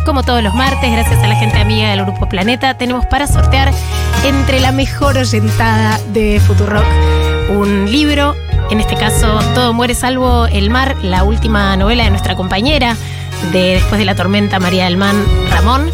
[0.05, 3.71] Como todos los martes, gracias a la gente amiga del Grupo Planeta, tenemos para sortear
[4.25, 6.85] entre la mejor oyentada de Futurock
[7.49, 8.35] un libro,
[8.69, 12.95] en este caso Todo muere salvo el mar, la última novela de nuestra compañera
[13.51, 15.91] de Después de la tormenta, María del Man Ramón,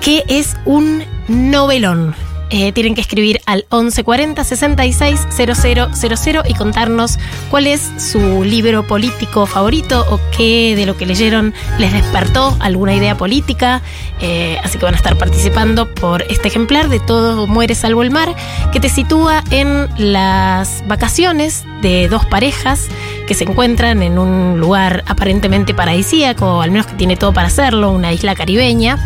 [0.00, 2.14] que es un novelón.
[2.50, 7.18] Eh, tienen que escribir al 1140 66 000 y contarnos
[7.50, 12.94] cuál es su libro político favorito o qué de lo que leyeron les despertó alguna
[12.94, 13.82] idea política.
[14.20, 18.10] Eh, así que van a estar participando por este ejemplar de Todo muere salvo el
[18.10, 18.34] mar,
[18.72, 22.88] que te sitúa en las vacaciones de dos parejas
[23.26, 27.90] que se encuentran en un lugar aparentemente paradisíaco, al menos que tiene todo para hacerlo,
[27.90, 28.98] una isla caribeña.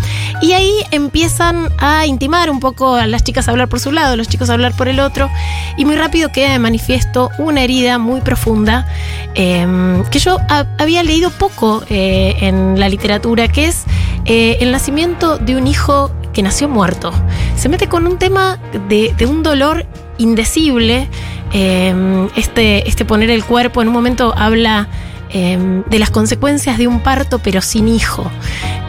[0.42, 4.16] Y ahí empiezan a intimar un poco a las chicas a hablar por su lado,
[4.16, 5.30] los chicos a hablar por el otro.
[5.76, 8.86] Y muy rápido queda de manifiesto una herida muy profunda
[9.34, 10.38] em, que yo
[10.78, 13.84] había leído poco eh, en la literatura, que es
[14.24, 17.12] eh, el nacimiento de un hijo que nació muerto.
[17.56, 19.86] Se mete con un tema de, de un dolor
[20.18, 21.08] indecible
[21.52, 24.88] Em, este, este poner el cuerpo, en un momento habla
[25.30, 28.30] em, de las consecuencias de un parto pero sin hijo.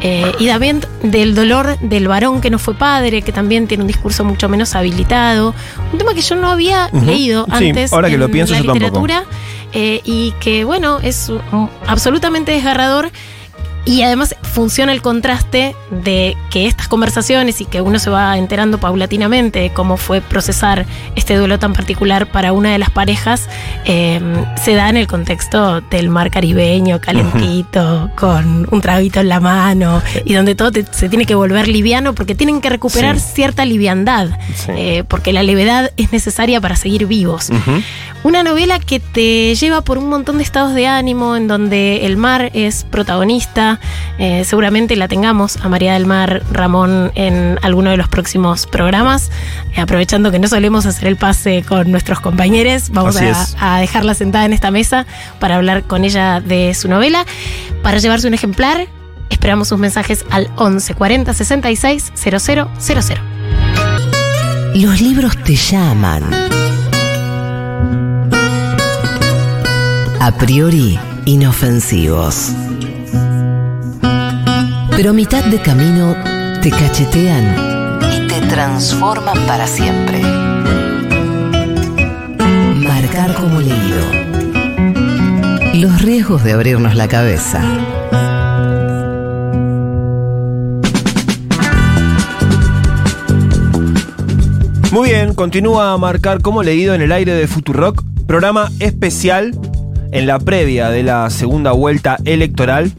[0.01, 3.87] Eh, y también del dolor del varón que no fue padre, que también tiene un
[3.87, 5.53] discurso mucho menos habilitado.
[5.91, 9.25] Un tema que yo no había leído antes ahora que en lo pienso, la literatura.
[9.71, 11.31] Eh, y que, bueno, es
[11.85, 13.11] absolutamente desgarrador
[13.89, 18.79] y además funciona el contraste de que estas conversaciones y que uno se va enterando
[18.79, 23.49] paulatinamente de cómo fue procesar este duelo tan particular para una de las parejas,
[23.85, 29.39] em, se da en el contexto del mar caribeño, calentito, con un traguito en la
[29.39, 34.29] mano, y donde todo se tiene que volver liviano porque tienen que recuperar cierta liviandad,
[34.67, 37.49] eh, porque la levedad es necesaria para seguir vivos.
[38.21, 42.17] Una novela que te lleva por un montón de estados de ánimo, en donde el
[42.17, 43.79] mar es protagonista.
[44.17, 49.31] Eh, seguramente la tengamos a María del Mar Ramón en alguno de los próximos programas.
[49.73, 54.13] Eh, aprovechando que no solemos hacer el pase con nuestros compañeros, vamos a, a, dejarla
[54.13, 55.05] sentada en esta mesa
[55.39, 57.25] para hablar con ella de su novela.
[57.83, 58.87] Para llevarse un ejemplar,
[59.29, 62.67] esperamos sus mensajes al 11 40 66 000.
[64.75, 66.58] Los libros te llaman
[70.19, 72.51] a priori inofensivos.
[74.91, 76.13] Pero a mitad de camino
[76.61, 80.21] te cachetean y te transforman para siempre.
[82.75, 84.01] Marcar como leído.
[85.75, 87.61] Los riesgos de abrirnos la cabeza.
[94.91, 99.53] Muy bien, continúa a marcar como leído en el aire de Futurock, programa especial
[100.11, 102.91] en la previa de la segunda vuelta electoral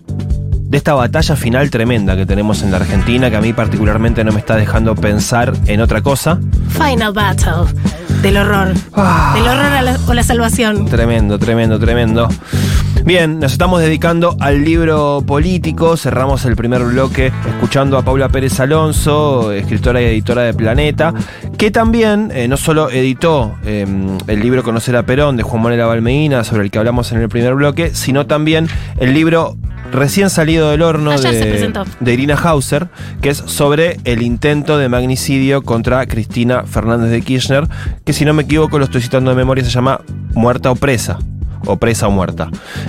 [0.70, 4.31] de esta batalla final tremenda que tenemos en la Argentina, que a mí particularmente no
[4.31, 6.38] me está dejando pensar en otra cosa.
[6.68, 7.75] Final Battle.
[8.23, 8.75] Del horror.
[8.92, 9.33] Ah.
[9.35, 10.85] del horror o la salvación.
[10.87, 12.29] Tremendo, tremendo, tremendo.
[13.05, 15.96] Bien, nos estamos dedicando al libro político.
[15.96, 21.14] Cerramos el primer bloque escuchando a Paula Pérez Alonso, escritora y editora de Planeta,
[21.61, 25.83] que también eh, no solo editó em, el libro Conocer a Perón de Juan Manuel
[25.83, 28.66] Abalmeína, sobre el que hablamos en el primer bloque, sino también
[28.99, 29.59] el libro
[29.92, 31.70] recién salido del horno de,
[32.01, 32.88] de, Irina Hauser,
[33.20, 37.68] que es sobre el intento de magnicidio contra Cristina Fernández de Kirchner,
[38.07, 40.01] que si no me equivoco, lo estoy citando de memoria, se llama
[40.33, 41.18] Muerta o Presa
[41.66, 42.49] o presa o muerta.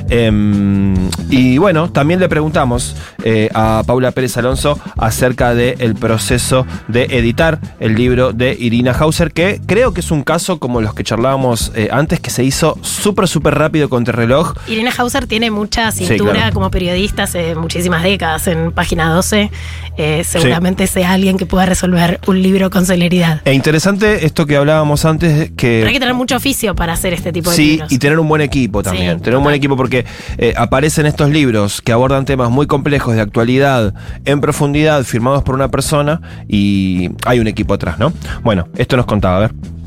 [0.10, 0.95] Em,
[1.29, 7.60] y bueno, también le preguntamos eh, a Paula Pérez Alonso acerca del proceso de editar
[7.79, 11.71] el libro de Irina Hauser, que creo que es un caso como los que charlábamos
[11.75, 14.53] eh, antes, que se hizo súper, súper rápido contra el reloj.
[14.67, 19.51] Irina Hauser tiene mucha cintura como periodista hace muchísimas décadas en Página 12.
[19.97, 23.41] Eh, seguramente sea alguien que pueda resolver un libro con celeridad.
[23.45, 25.79] E interesante esto que hablábamos antes, que...
[25.79, 27.89] Pero hay que tener mucho oficio para hacer este tipo de libros.
[27.89, 29.19] Sí, y tener un buen equipo también.
[29.19, 30.06] tener un buen equipo porque
[30.38, 33.93] eh, aparecen estos libros que abordan temas muy complejos de actualidad
[34.26, 38.13] en profundidad, firmados por una persona y hay un equipo atrás, ¿no?
[38.43, 39.81] Bueno, esto nos contaba, a ver.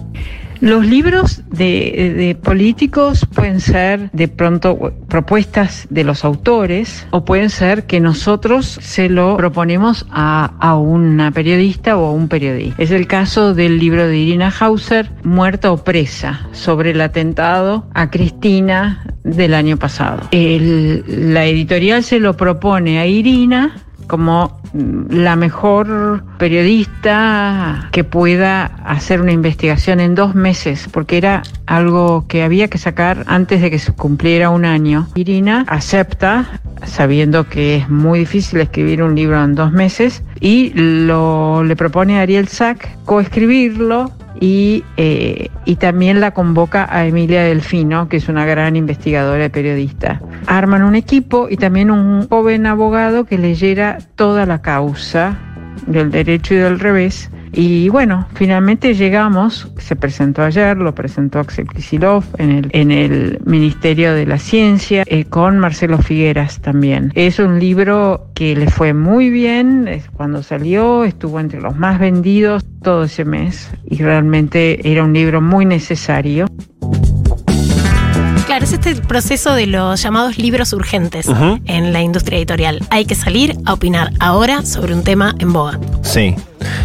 [0.65, 7.85] Los libros de, políticos pueden ser de pronto propuestas de los autores o pueden ser
[7.85, 12.83] que nosotros se lo proponemos a, a una periodista o a un periodista.
[12.83, 18.09] Es el caso del libro de Irina Hauser, Muerta o Presa, sobre el atentado a
[18.09, 20.23] Cristina del año pasado.
[20.33, 24.61] la editorial se lo propone a Irina como
[25.09, 32.43] la mejor periodista que pueda hacer una investigación en dos meses, porque era algo que
[32.43, 35.07] había que sacar antes de que se cumpliera un año.
[35.15, 41.63] Irina acepta, sabiendo que es muy difícil escribir un libro en dos meses, y lo,
[41.63, 48.17] le propone a Ariel Sack coescribirlo y, eh, también la convoca a Emilia Delfino, que
[48.17, 50.21] es una gran investigadora y periodista.
[50.47, 55.37] Arman un equipo y también un joven abogado que leyera toda la causa
[55.87, 61.69] del derecho y del revés Y bueno, finalmente llegamos, se presentó ayer, lo presentó Axel
[61.69, 67.13] Kicillof en el, en el Ministerio de la Ciencia, eh, con Marcelo Figueras también.
[67.15, 72.65] Es un libro que le fue muy bien, cuando salió estuvo entre los más vendidos
[72.83, 76.47] todo ese mes y realmente era un libro muy necesario.
[78.65, 81.27] Es este proceso de los llamados libros urgentes
[81.67, 82.81] en la industria editorial.
[82.89, 85.79] Hay que salir a opinar ahora sobre un tema en boga.
[86.01, 86.35] Sí,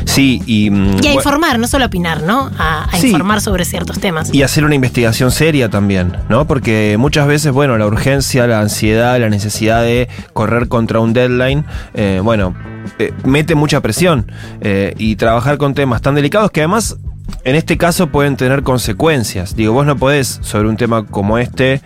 [0.03, 0.69] sí, y...
[0.69, 2.51] mm, Y a informar, no solo a opinar, ¿no?
[2.59, 3.07] A, a Sí.
[3.07, 4.33] informar sobre ciertos temas.
[4.33, 6.45] Y hacer una investigación seria también, ¿no?
[6.45, 11.63] Porque muchas veces, bueno, la urgencia, la ansiedad, la necesidad de correr contra un deadline,
[11.93, 12.55] eh, bueno,
[12.99, 14.29] eh, mete mucha presión.
[14.59, 16.97] eh, y trabajar con temas tan delicados que además,
[17.43, 19.55] en este caso, pueden tener consecuencias.
[19.55, 21.81] Digo, vos no podés, sobre un tema como este,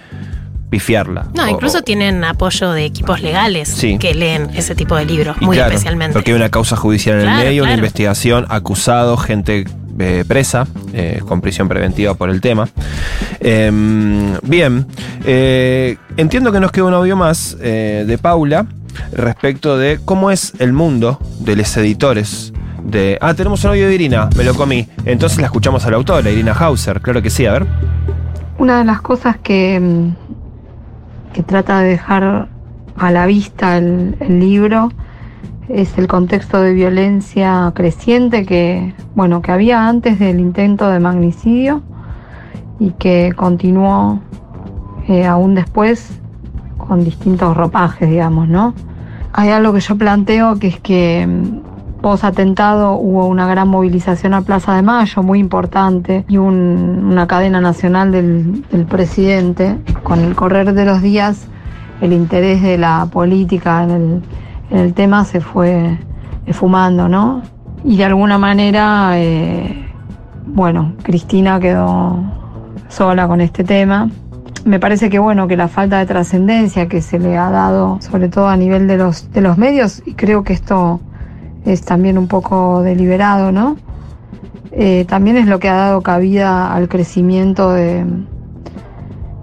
[0.70, 1.28] pifiarla.
[1.36, 3.98] No, incluso o- tienen apoyo de equipos legales Sí.
[4.00, 6.14] que leen ese tipo de libros, y muy claro, especialmente.
[6.14, 9.66] Porque hay una causa judicial en Claro, el medio, una investigación, acusado, gente
[10.00, 12.68] eh, presa, eh, con prisión preventiva por el tema.
[13.40, 14.88] Em, bien,
[15.26, 18.66] eh, entiendo que nos queda un audio más de Paula
[19.12, 22.54] respecto de cómo es el mundo de los editores.
[22.84, 24.88] De, ah, tenemos un audio de Irina, me lo comí.
[25.06, 27.02] Entonces la escuchamos a la autora, Irina Hauser.
[27.02, 27.66] Claro que sí, a ver.
[28.58, 32.48] Una de las cosas que, mm, que trata de dejar
[32.98, 34.92] a la vista el, libro
[35.70, 41.82] es el contexto de violencia creciente que, bueno, que había antes del intento de magnicidio
[42.80, 44.22] y que continuó
[45.08, 46.20] eh, aún después
[46.78, 48.74] con distintos ropajes, digamos, ¿no?
[49.32, 51.73] Hay algo que yo planteo que es que mm,
[52.04, 57.26] post atentado hubo una gran movilización a Plaza de Mayo, muy importante, y un- una
[57.28, 59.78] cadena nacional del, presidente.
[60.04, 61.48] Con el correr de los días,
[62.02, 64.22] el interés de la política en
[64.70, 65.98] el, tema se fue
[66.46, 67.42] esfumando, ¿no?
[67.86, 69.86] Y de alguna manera, eh,
[70.46, 72.20] bueno, Cristina quedó
[72.90, 74.10] sola con este tema.
[74.66, 78.28] Me parece que bueno, que la falta de trascendencia que se le ha dado, sobre
[78.28, 81.00] todo a nivel de los medios, y creo que esto
[81.66, 83.78] es también un poco deliberado, ¿no?
[84.72, 88.06] Eh, también es lo que ha dado cabida al crecimiento de,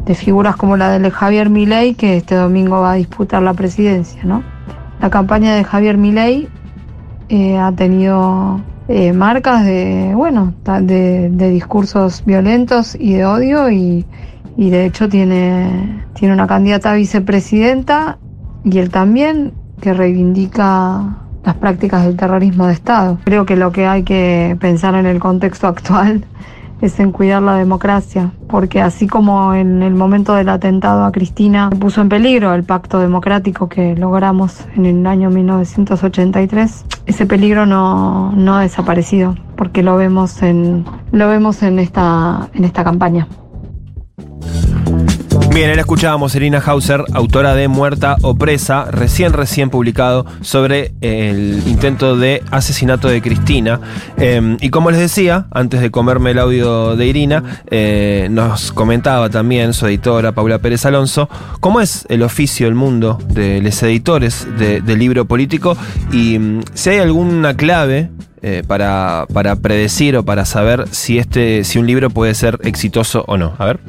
[0.05, 4.23] de figuras como la de Javier Milei, que este domingo va a disputar la presidencia,
[4.25, 4.43] ¿no?
[5.01, 6.49] La campaña de Javier Milei
[7.29, 14.05] eh, ha tenido eh, marcas de, bueno, de discursos violentos y de odio y,
[14.57, 18.19] y de hecho tiene, tiene una candidata a vicepresidenta
[18.65, 23.19] y él también que reivindica las prácticas del terrorismo de Estado.
[23.25, 26.25] Creo que lo que hay que pensar en el contexto actual
[26.81, 31.71] es en cuidar la democracia, porque así como en el momento del atentado a Cristina
[31.71, 38.33] puso en peligro el pacto democrático que logramos en el año 1983, ese peligro no,
[38.33, 43.29] no ha desaparecido, porque lo vemos en, lo vemos en esta, en esta campaña.
[45.53, 51.63] Bien, ahora escuchábamos Irina Hauser, autora de Muerta o Presa, recién, recién publicado sobre el
[51.67, 53.81] intento de asesinato de Cristina.
[54.17, 59.29] Eh, y como les decía, antes de comerme el audio de Irina, eh, nos comentaba
[59.29, 61.29] también su editora, Paula Pérez Alonso,
[61.59, 65.77] cómo es el oficio, el mundo de los editores de- libro político
[66.13, 68.11] y mm, si hay alguna clave
[68.43, 73.25] eh, para, para predecir o para saber si, este, si un libro puede ser exitoso
[73.27, 73.55] o no.
[73.59, 73.81] A ver.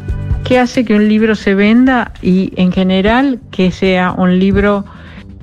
[0.43, 4.85] ¿Qué hace que un libro se venda y en general que sea un libro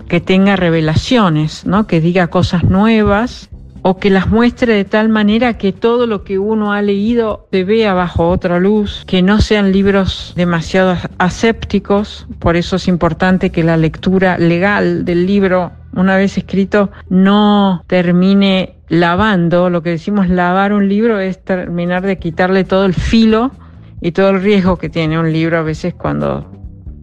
[0.08, 1.86] que tenga revelaciones, ¿no?
[1.86, 3.48] que diga cosas nuevas
[3.82, 7.64] o que las muestre de tal manera que todo lo que uno ha leído se
[7.64, 13.62] vea bajo otra luz, que no sean libros demasiado asépticos, por eso es importante que
[13.62, 20.72] la lectura legal del libro, una vez escrito, no termine lavando, lo que decimos lavar
[20.72, 23.52] un libro es terminar de quitarle todo el filo
[24.00, 26.50] y todo el riesgo que tiene un libro a veces cuando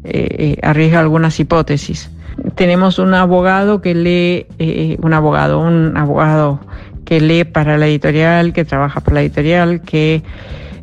[0.04, 2.12] eh, eh, arriesga algunas hipótesis.
[2.56, 6.60] Tenemos un abogado que lee, eh, un abogado, un abogado
[7.06, 10.24] que lee para la editorial, que trabaja para la editorial, que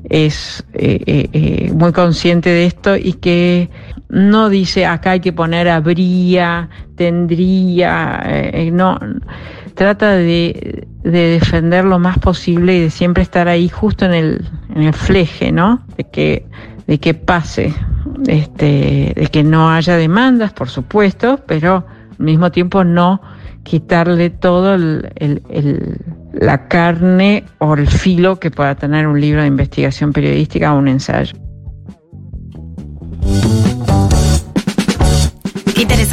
[0.09, 0.65] es
[1.73, 3.71] muy consciente de esto y que
[4.09, 8.99] no dice acá hay que poner habría, tendría, no,
[9.75, 14.49] trata de, de defender lo más posible y de siempre estar ahí justo en el,
[14.75, 15.85] en el fleje, ¿no?
[15.97, 16.47] De que,
[16.87, 17.75] de que pase,
[18.27, 21.85] este, de que no haya demandas, por supuesto, pero
[22.19, 23.21] al mismo tiempo no
[23.65, 25.97] quitarle todo el, el- el-
[26.33, 30.89] la carne o el filo que pueda tener un libro de investigación periodística o un
[30.89, 31.35] ensayo.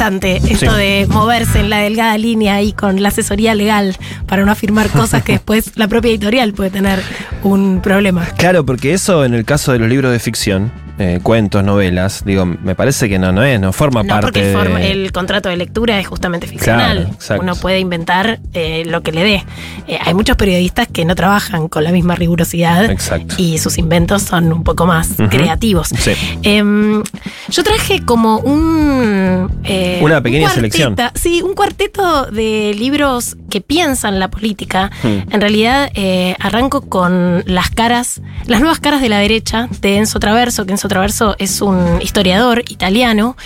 [0.00, 0.78] Interesante esto Sí.
[0.80, 3.94] de moverse en la delgada línea ahí con la asesoría legal
[4.26, 7.02] para no afirmar cosas que después la propia editorial puede tener
[7.42, 8.24] un problema.
[8.38, 12.44] Claro, porque eso en el caso de los libros de ficción, eh, cuentos, novelas, digo,
[12.46, 15.12] me parece que no, no es, no forma No, parte porque el, de- forma- el
[15.12, 17.08] contrato de lectura es justamente ficcional.
[17.26, 17.42] Claro.
[17.42, 19.44] Uno puede inventar eh, lo que le dé.
[19.86, 23.34] Eh, hay muchos periodistas que no trabajan con la misma rigurosidad Exacto.
[23.38, 25.88] y sus inventos son un poco más creativos.
[25.88, 26.12] Sí.
[26.42, 27.02] Em,
[27.48, 29.50] yo traje como un.
[29.98, 30.96] Eh, Una pequeña un cuarteta- selección.
[31.14, 34.90] Sí, un cuarteto de libros que piensan la política.
[35.02, 35.32] Hmm.
[35.32, 40.20] En realidad, eh, arranco con las caras, las nuevas caras de la derecha de Enzo
[40.20, 43.36] Traverso, que Enzo Traverso es un historiador italiano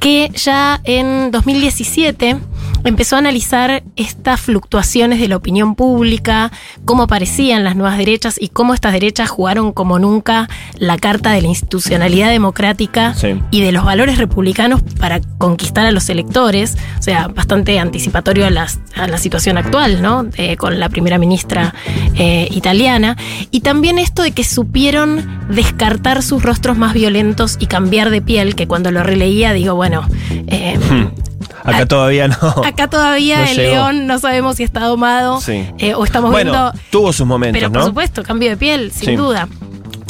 [0.00, 2.36] que ya en 2017
[2.84, 6.50] empezó a analizar estas fluctuaciones de la opinión pública,
[6.84, 10.48] cómo aparecían las nuevas derechas y cómo estas derechas jugaron como nunca
[10.78, 13.40] la carta de la institucionalidad democrática Sí.
[13.50, 18.50] y de los valores republicanos para conquistar a los electores, o sea, bastante anticipatorio a,
[18.50, 20.26] las- a la situación actual, ¿no?
[20.36, 21.74] Eh, con la primera ministra
[22.16, 23.16] eh, italiana.
[23.50, 28.54] Y también esto de que supieron descartar sus rostros más violentos y cambiar de piel,
[28.54, 30.06] que cuando lo releía digo, bueno,
[30.46, 30.78] eh,
[31.64, 32.36] Acá todavía no.
[32.64, 33.72] acá todavía No el llegó.
[33.74, 35.66] león no sabemos si está domado Sí.
[35.78, 36.72] eh, o estamos bueno, viendo...
[36.90, 39.16] tuvo sus momentos, Pero por supuesto, cambio de piel, sin Sí.
[39.16, 39.48] duda.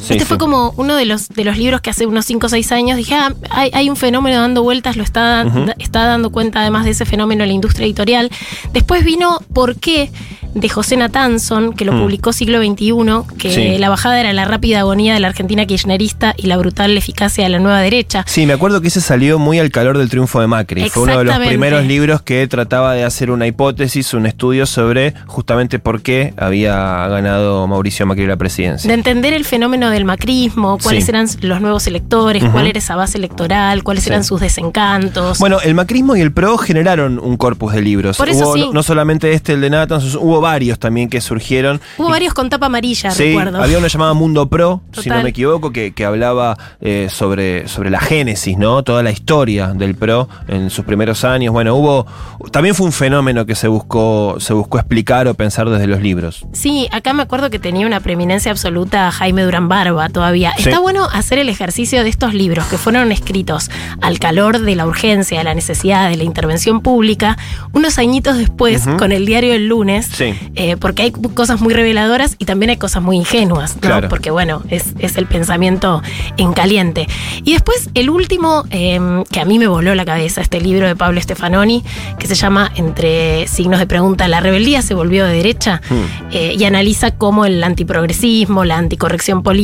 [0.02, 2.48] Sí, este fue como uno de los, de los libros que hace unos 5 o
[2.48, 5.66] 6 años dije, ah, hay, hay un fenómeno dando vueltas, lo está, Ujú.
[5.78, 8.30] está dando cuenta además de ese fenómeno la industria editorial.
[8.72, 10.10] Después vino ¿Por qué?
[10.54, 12.00] de José Natanson, que lo Mm.
[12.02, 12.94] publicó siglo XXI,
[13.38, 13.78] que Sí.
[13.78, 17.50] la bajada era la rápida agonía de la Argentina kirchnerista y la brutal eficacia de
[17.50, 18.24] la nueva derecha.
[18.28, 20.88] Sí, me acuerdo que ese salió muy al calor del triunfo de Macri.
[20.90, 25.14] Fue uno de los primeros libros que trataba de hacer una hipótesis, un estudio sobre
[25.26, 26.74] justamente por qué había
[27.08, 28.86] ganado Mauricio Macri la presidencia.
[28.86, 31.10] De entender el fenómeno del macrismo, cuáles Sí.
[31.10, 34.10] eran los nuevos electores, cuál era esa base electoral, cuáles Sí.
[34.10, 35.38] eran sus desencantos.
[35.38, 38.16] Bueno, el macrismo y el PRO generaron un corpus de libros.
[38.16, 38.60] Por eso hubo sí.
[38.66, 41.80] no, no solamente este, el de Nathan, hubo varios también que surgieron.
[41.98, 43.62] Hubo Y- varios con tapa amarilla, Sí, recuerdo.
[43.62, 47.90] había uno llamado Mundo Pro, si no me equivoco, que, que hablaba eh, sobre, sobre
[47.90, 48.82] la génesis, ¿no?
[48.82, 51.52] Toda la historia del Pro en sus primeros años.
[51.52, 52.06] Bueno, hubo.
[52.50, 56.44] También fue un fenómeno que se buscó, se buscó explicar o pensar desde los libros.
[56.52, 60.52] Sí, acá me acuerdo que tenía una preeminencia absoluta Jaime Durán Barba todavía.
[60.56, 60.64] Sí.
[60.68, 63.70] Está bueno hacer el ejercicio de estos libros que fueron escritos
[64.00, 67.36] al calor de la urgencia, de la necesidad, de la intervención pública,
[67.72, 70.32] unos añitos después con el diario del lunes, Sí.
[70.54, 73.80] eh, porque hay cosas muy reveladoras y también hay cosas muy ingenuas, ¿no?
[73.80, 74.08] Claro.
[74.08, 76.02] Porque bueno, es, es el pensamiento
[76.36, 77.08] en caliente.
[77.44, 79.00] Y después el último, eh,
[79.30, 81.82] que a mí me voló la cabeza, este libro de Pablo Stefanoni,
[82.18, 86.30] que se llama Entre signos de pregunta, la rebeldía se volvió de derecha, Hmm.
[86.32, 89.63] eh, y analiza cómo el antiprogresismo, la anticorrección política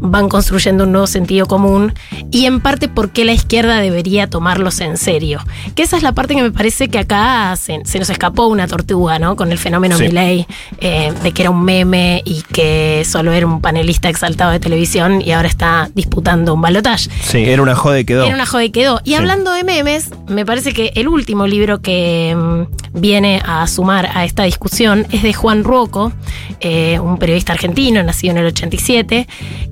[0.00, 1.92] van construyendo un nuevo sentido común
[2.30, 5.40] y en parte por qué la izquierda debería tomarlos en serio.
[5.74, 8.66] Que esa es la parte que me parece que acá se, se nos escapó una
[8.66, 9.36] tortuga, ¿no?
[9.36, 10.04] Con el fenómeno Sí.
[10.04, 10.46] Milei,
[10.80, 15.20] eh, de que era un meme y que solo era un panelista exaltado de televisión
[15.20, 17.10] y ahora está disputando un balotaje.
[17.22, 18.24] Sí, era una joda y quedó.
[18.24, 19.00] Era una joda y quedó.
[19.04, 19.14] Y Sí.
[19.16, 24.24] hablando de memes, me parece que el último libro que mm, viene a sumar a
[24.24, 26.12] esta discusión es de Juan Ruoco,
[26.60, 29.01] eh, un periodista argentino, nacido en el 87,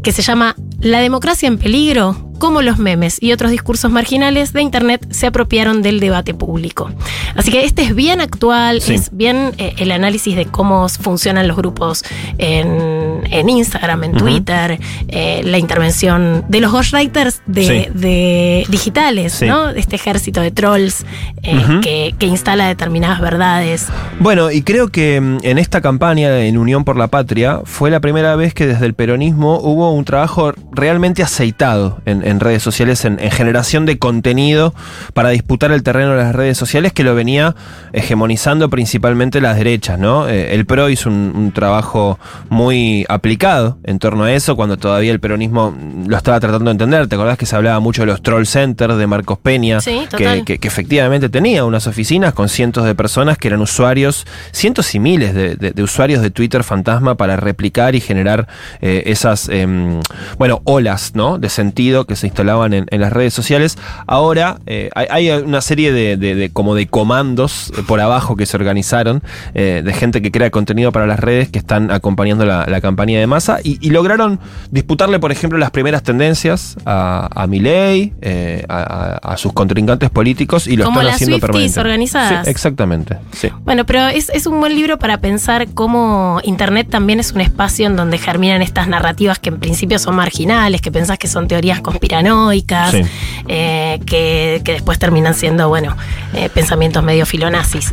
[0.02, 4.62] que se llama La democracia en peligro, cómo los memes y otros discursos marginales de
[4.62, 6.90] Internet se apropiaron del debate público.
[7.36, 8.94] Así que este es bien actual, Sí.
[8.94, 12.02] es bien eh, el análisis de cómo funcionan los grupos
[12.38, 14.10] en, en Instagram, en.
[14.16, 17.86] Twitter, eh, la intervención de los ghostwriters de, Sí.
[17.94, 19.46] de digitales, Sí.
[19.46, 19.68] ¿no?
[19.68, 21.04] Este ejército de trolls
[21.42, 23.86] eh, que instala determinadas verdades.
[24.18, 28.00] Bueno, y creo que mm, en esta campaña en Unión por la Patria fue la
[28.00, 33.04] primera vez que desde el peronismo hubo un trabajo realmente aceitado en, en redes sociales,
[33.04, 34.74] en, en generación de contenido
[35.14, 37.54] para disputar el terreno de las redes sociales que lo venía
[37.92, 40.28] hegemonizando principalmente las derechas, ¿no?
[40.28, 42.18] Eh, el PRO hizo un, un trabajo
[42.48, 45.76] muy aplicado en torno a eso cuando todavía el peronismo
[46.06, 47.06] lo estaba tratando de entender.
[47.08, 49.80] ¿Te acordás que se hablaba mucho de los troll centers de Marcos Peña?
[49.80, 54.26] Sí, que, que- que efectivamente tenía unas oficinas con cientos de personas que eran usuarios,
[54.52, 58.46] cientos y miles de, de- de usuarios de Twitter fantasma para replicar y generar
[58.80, 60.00] eh, esas, em,
[60.38, 61.38] bueno, olas, ¿no?
[61.38, 63.76] De sentido que se instalaban en, en las redes sociales.
[64.06, 68.36] Ahora eh, hay, hay una serie de, de- de- como de comandos eh, por abajo
[68.36, 69.22] que se organizaron
[69.54, 73.18] eh, de gente que crea contenido para las redes que están acompañando la, la campaña
[73.18, 74.38] de masa y, y lograron
[74.70, 80.76] disputarle, por ejemplo, las primeras tendencias a, a Milei, eh, a, sus contrincantes políticos y
[80.76, 81.80] lo Como están las haciendo permanentemente.
[81.80, 82.44] organizadas.
[82.44, 83.16] Sí, exactamente.
[83.32, 83.48] Sí.
[83.64, 87.86] Bueno, pero es, es un buen libro para pensar cómo Internet también es un espacio
[87.86, 91.80] en donde germinan estas narrativas que en principio son marginales, que pensás que son teorías
[92.20, 93.02] conspiranoicas, Sí.
[93.48, 95.96] eh, que, que después terminan siendo, bueno,
[96.34, 97.92] eh, pensamientos medio filonazis.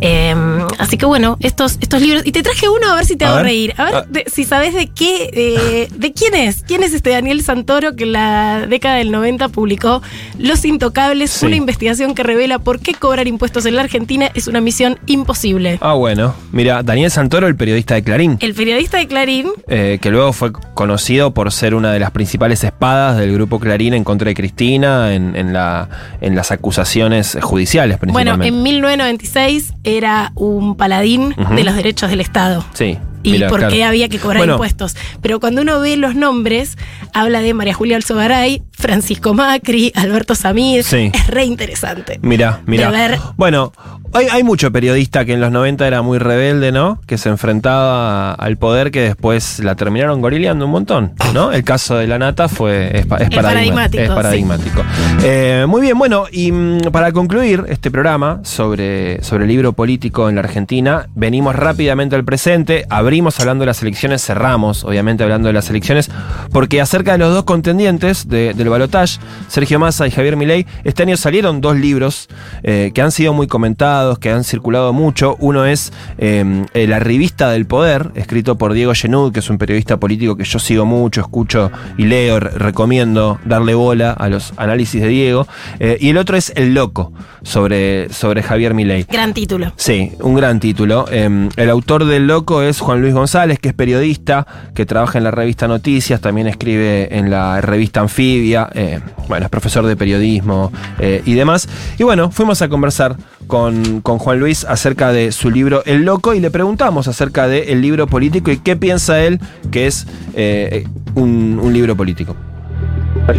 [0.00, 0.34] Eh,
[0.78, 2.22] así que bueno, estos, estos libros.
[2.26, 3.46] Y te traje uno a ver si te A hago ver.
[3.46, 3.74] reír.
[3.76, 4.04] A ver Ah.
[4.08, 6.62] de- si sabes de qué, de quién es.
[6.66, 10.02] ¿Quién es este Daniel Santoro que en la década del 90 publicó
[10.38, 11.46] Los Intocables, Sí.
[11.46, 15.78] una investigación que revela por qué cobrar impuestos en la Argentina es una misión imposible?
[15.80, 16.34] Ah, bueno.
[16.52, 18.36] Mira, Daniel Santoro, el periodista de Clarín.
[18.40, 22.62] El periodista de Clarín eh, que luego fue conocido por ser una de las principales
[22.64, 25.88] espadas del grupo Clarín en contra de Cristina en, en la,
[26.20, 28.48] en las acusaciones judiciales Bueno, principalmente.
[28.48, 32.64] en 1996 era un paladín de los derechos del Estado.
[32.74, 32.98] sí.
[33.36, 34.96] Y por qué había que cobrar Bueno, impuestos.
[35.22, 36.76] Pero cuando uno ve los nombres,
[37.12, 40.84] habla de María Julia Alzogaray, Francisco Macri, Alberto Samir.
[40.84, 41.10] Sí.
[41.12, 42.18] Es re interesante.
[42.22, 42.90] Mira, mira.
[42.90, 43.72] Ver- Bueno,
[44.12, 47.00] hay, hay mucho periodista que en los 90 era muy rebelde, ¿no?
[47.06, 51.52] Que se enfrentaba al poder que después la terminaron gorileando un montón, ¿no?
[51.52, 54.14] El caso de la nata fue es, paradigmático, es sí.
[54.14, 54.84] paradigmático.
[55.22, 60.28] Eh, muy bien, bueno, y mm, para concluir este programa sobre, sobre el libro político
[60.28, 65.48] en la Argentina, venimos rápidamente al presente, abrimos hablando de las elecciones, cerramos, obviamente, hablando
[65.48, 66.10] de las elecciones,
[66.52, 71.02] porque acerca de los dos contendientes de- del balotaje, Sergio Massa y Javier Milei, este
[71.02, 72.28] año salieron dos libros
[72.62, 75.36] eh, que han sido muy comentados, que han circulado mucho.
[75.38, 79.98] Uno es eh, La revista del poder, escrito por Diego Genud, que es un periodista
[79.98, 85.00] político que yo sigo mucho, escucho y leo, re- recomiendo darle bola a los análisis
[85.02, 85.46] de Diego.
[85.80, 87.12] Eh, y el otro es El Loco,
[87.42, 89.04] sobre, sobre Javier Milei.
[89.08, 89.72] Gran título.
[89.76, 91.06] Sí, un gran título.
[91.08, 95.30] El autor del Loco es Juan Luis González, que es periodista, que trabaja en la
[95.30, 101.22] revista Noticias, también escribe en la revista Anfibia, eh, bueno, es profesor de periodismo eh,
[101.24, 101.68] y demás.
[101.98, 106.34] Y bueno, fuimos a conversar con, con Juan Luis acerca de su libro El Loco
[106.34, 109.40] y le preguntamos acerca del libro político y qué piensa él
[109.70, 110.84] que es eh,
[111.14, 112.34] un, libro político.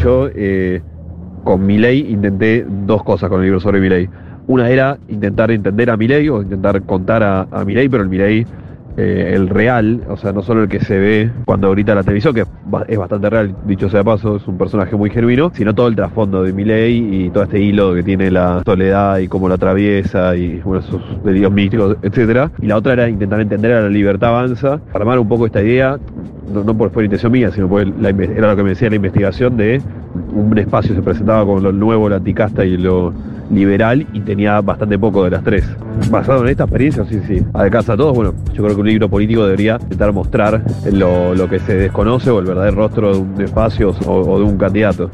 [0.03, 0.30] Yo
[1.43, 4.10] con Milei intenté dos cosas con el libro sobre Milei.
[4.47, 8.45] Una era intentar entender a Milei o intentar contar a, a pero el Milei,
[8.98, 12.34] eh, el real, o sea, no solo el que se ve cuando grita la televisión,
[12.34, 15.74] que es ba- es bastante real, dicho sea paso, es un personaje muy genuino, sino
[15.74, 19.48] todo el trasfondo de Milei y todo este hilo que tiene la soledad y cómo
[19.48, 22.52] lo atraviesa y bueno, sus delirios místicos, etcétera.
[22.62, 25.98] Y la otra era intentar entender a la libertad avanza, armar un poco esta idea,
[26.54, 29.56] no, por, por intención mía, sino por la era lo que me decía la investigación
[29.56, 29.82] de
[30.34, 33.14] un espacio se presentaba con lo nuevo, lo anticasta y lo
[33.52, 35.66] liberal y tenía bastante poco de las tres.
[36.10, 37.43] Basado en esta experiencia, sí, sí.
[37.54, 40.64] A de casa a todos, bueno, yo creo que un libro político debería intentar mostrar
[40.91, 44.45] lo, lo que se desconoce o el verdadero rostro de un espacio o, o de
[44.45, 45.10] un candidato.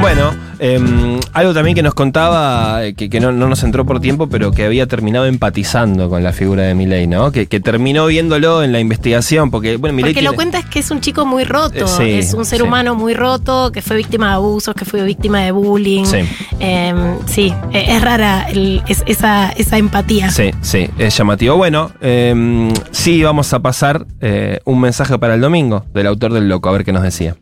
[0.00, 4.00] Bueno, eh, algo también que nos contaba, eh, que, que no, no nos entró por
[4.00, 7.32] tiempo, pero que había terminado empatizando con la figura de Milei, ¿no?
[7.32, 10.64] Que, que terminó viéndolo en la investigación, porque, bueno, Milei Porque lo tiene- cuenta es
[10.66, 12.64] que es un chico muy roto, Eh, sí, es un ser sí.
[12.66, 16.04] humano muy roto, que fue víctima de abusos, que fue víctima de bullying.
[16.04, 16.18] Sí.
[16.60, 16.94] Eh,
[17.26, 20.30] sí, eh, es rara el- es- esa, esa empatía.
[20.30, 21.56] Sí, sí, es llamativo.
[21.56, 26.48] Bueno, eh, sí, vamos a pasar eh, un mensaje para el domingo del autor del
[26.48, 27.36] loco, a ver qué nos decía.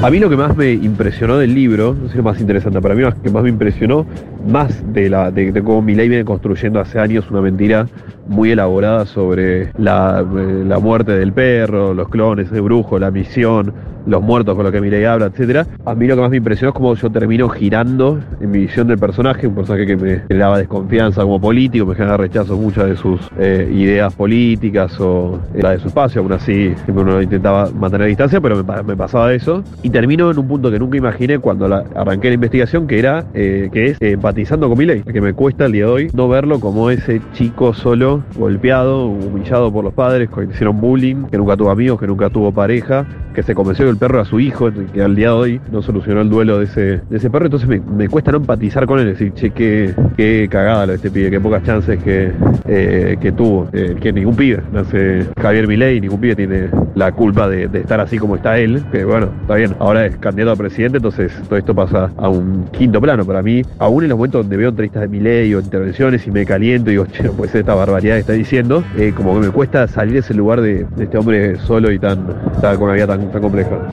[0.00, 2.94] A mí lo que más me impresionó del libro, no sé lo más interesante, para
[2.94, 4.06] mí lo que más me impresionó,
[4.46, 7.88] más de, la, de, cómo Milei viene construyendo hace años una mentira
[8.28, 13.74] muy elaborada sobre la, eh, la muerte del perro, los clones, el brujo, la misión,
[14.08, 15.66] los muertos con los que Milei habla, etcétera.
[15.84, 18.86] A mí lo que más me impresionó es cómo yo termino girando en mi visión
[18.86, 22.96] del personaje, un personaje que me generaba desconfianza como político, me generaba rechazo muchas de
[22.96, 27.70] sus eh, ideas políticas o eh, la de su espacio, aún así siempre uno intentaba
[27.70, 29.62] mantener distancia, pero me pasaba eso.
[29.82, 33.68] Y termino en un punto que nunca imaginé cuando arranqué la investigación, que era eh,
[33.72, 36.58] que es eh, empatizando con Milei, que me cuesta el día de hoy no verlo
[36.58, 41.70] como ese chico solo, golpeado, humillado por los padres, que hicieron bullying, que nunca tuvo
[41.70, 45.00] amigos, que nunca tuvo pareja, que se convenció que el perro era su hijo, que
[45.00, 48.08] al día de hoy no solucionó el duelo de ese, de ese perro, entonces me,
[48.08, 51.40] cuesta no empatizar con él, decir, che, qué, qué cagada lo de este pibe, qué
[51.40, 52.32] pocas chances que,
[52.66, 57.48] eh, que tuvo, que ningún pibe, no sé, Javier Milei, ningún pibe tiene la culpa
[57.48, 59.28] de, estar así como está él, que bueno,
[59.58, 63.42] bien, ahora es candidato a presidente, entonces todo esto pasa a un quinto plano para
[63.42, 66.90] mí, aún en los momentos donde veo entrevistas de Milei o intervenciones y me caliento
[66.90, 69.52] y digo, che, no puede ser esta barbaridad que está diciendo, eh, como que me
[69.52, 72.26] cuesta salir de ese lugar de, este hombre solo y tan,
[72.60, 73.92] tan- con una vida tan, compleja.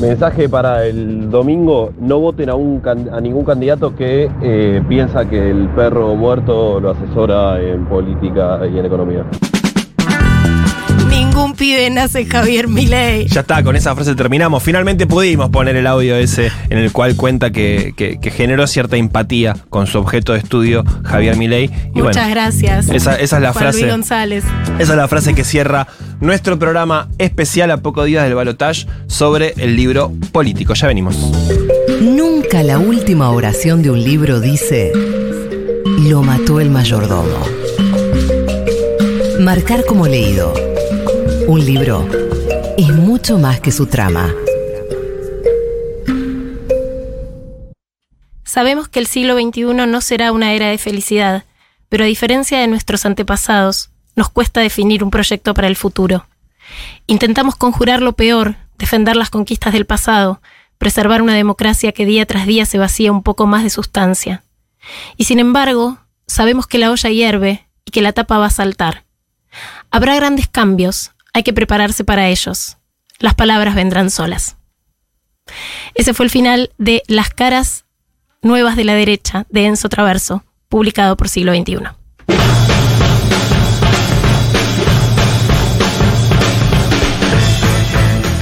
[0.00, 5.50] Mensaje para el domingo, no voten a, un, a ningún candidato que eh, piensa que
[5.50, 9.24] el perro muerto lo asesora en política y en economía.
[11.42, 13.26] Ningún pibe nace Javier Milei.
[13.26, 14.62] Ya está, con esa frase terminamos.
[14.62, 18.96] Finalmente pudimos poner el audio ese en el cual cuenta que, que- que generó cierta
[18.96, 21.64] empatía con su objeto de estudio, Javier Milei.
[21.94, 22.88] Y Muchas bueno, gracias.
[22.88, 23.80] Esa, esa es la Juan frase.
[23.80, 24.44] Luis González.
[24.78, 25.86] Esa es la frase que cierra
[26.20, 30.74] nuestro programa especial a pocos días del balotage sobre el libro político.
[30.74, 31.16] Ya venimos.
[32.00, 34.92] Nunca la última oración de un libro dice,
[35.98, 37.38] lo mató el mayordomo.
[39.40, 40.71] Marcar como leído.
[41.46, 42.08] Un libro
[42.76, 44.32] es mucho más que su trama.
[48.44, 51.44] Sabemos que el siglo XXI no será una era de felicidad,
[51.88, 56.26] pero a diferencia de nuestros antepasados, nos cuesta definir un proyecto para el futuro.
[57.06, 60.40] Intentamos conjurar lo peor, defender las conquistas del pasado,
[60.78, 64.42] preservar una democracia que día tras día se vacía un poco más de sustancia.
[65.16, 69.04] Y sin embargo, sabemos que la olla hierve y que la tapa va a saltar.
[69.90, 72.78] Habrá grandes cambios, hay que prepararse para ellos.
[73.18, 74.56] Las palabras vendrán solas.
[75.94, 77.84] Ese fue el final de Las caras
[78.42, 81.78] nuevas de la derecha de Enzo Traverso, publicado por siglo XXI.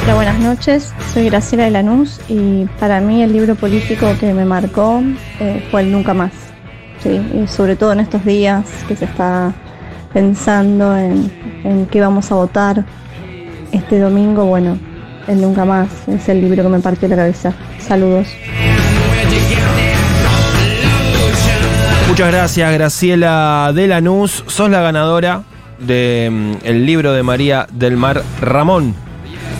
[0.02, 0.92] Hola, buenas noches.
[1.12, 5.02] Soy Graciela de Lanús y para mí el libro político que me marcó
[5.38, 6.32] eh, fue el Nunca Más.
[7.02, 9.54] Sí, y sobre todo en estos días que se está
[10.12, 11.30] pensando en,
[11.64, 12.84] en qué vamos a votar
[13.72, 14.78] este domingo, bueno,
[15.28, 17.52] el Nunca Más es el libro que me partió la cabeza.
[17.78, 18.28] Saludos.
[22.08, 24.44] Muchas gracias, Graciela de Lanús.
[24.48, 25.42] Sos la ganadora
[25.78, 28.94] del libro de María del Mar Ramón,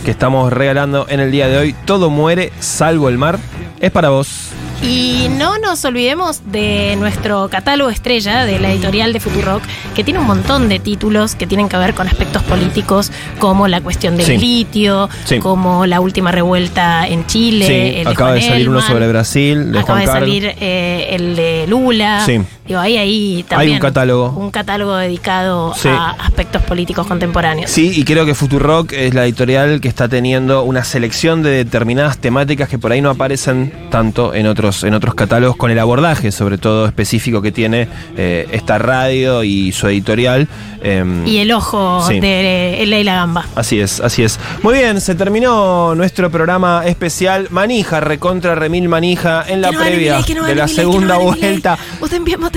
[0.04, 1.74] que estamos regalando en el día de hoy.
[1.84, 3.38] Todo muere, salvo el mar.
[3.80, 4.50] Es para vos.
[4.82, 9.62] Y no nos olvidemos de nuestro catálogo estrella de la editorial de Futurock,
[9.94, 13.82] que tiene un montón de títulos que tienen que ver con aspectos políticos, como la
[13.82, 14.38] cuestión del Sí.
[14.38, 15.38] litio, Sí.
[15.38, 17.66] como la última revuelta en Chile.
[17.66, 20.54] Sí, el de acaba de Juan salir uno sobre Brasil, de Acaba Juan de salir
[20.58, 22.24] eh, el de Lula.
[22.70, 23.72] Digo, ahí, ahí también.
[23.74, 24.28] un catálogo.
[24.36, 25.88] Un catálogo dedicado Sí.
[25.88, 27.68] a aspectos políticos contemporáneos.
[27.68, 32.18] Sí, y creo que Futurock es la editorial que está teniendo una selección de determinadas
[32.18, 36.30] temáticas que por ahí no aparecen tanto en otros, en otros catálogos, con el abordaje,
[36.30, 40.46] sobre todo específico que tiene eh, esta radio y su editorial.
[40.82, 42.20] Em, Y el ojo Sí.
[42.20, 43.44] de Leila Gamba.
[43.56, 44.38] Así es, así es.
[44.62, 50.20] Muy bien, se terminó nuestro programa especial Manija, recontra Remil Manija, en la no previa
[50.36, 51.34] no de la no segunda Milei.
[51.40, 51.76] vuelta.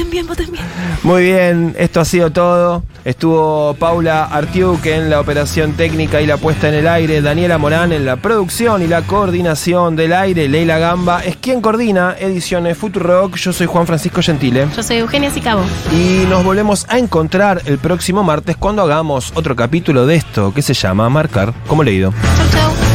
[0.04, 0.66] Voten bien, voten bien.
[1.04, 2.84] Muy bien, esto ha sido todo.
[3.06, 7.92] Estuvo Paula Artiuk en la operación técnica y la puesta en el aire, Daniela Morán
[7.92, 13.36] en la producción y la coordinación del aire, Leila Gamba es quien coordina ediciones Futurock.
[13.36, 14.68] Yo soy Juan Francisco Gentile.
[14.76, 15.64] Yo soy Eugenia Sicabo.
[15.92, 20.62] Y nos volvemos a encontrar el próximo martes cuando hagamos otro capítulo de esto que
[20.62, 22.14] se llama Marcar como leído.
[22.38, 22.93] Chau, chau.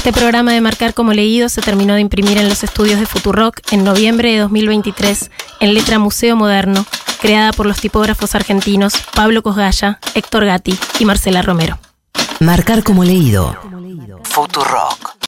[0.00, 3.60] Este programa de Marcar como Leído se terminó de imprimir en los estudios de Futurock
[3.70, 5.30] en noviembre de 2023
[5.60, 6.86] en letra Museo Moderno,
[7.20, 11.78] creada por los tipógrafos argentinos Pablo Cosgaya, Héctor Gatti y Marcela Romero.
[12.38, 13.54] Marcar como leído.
[14.22, 15.16] Futurock.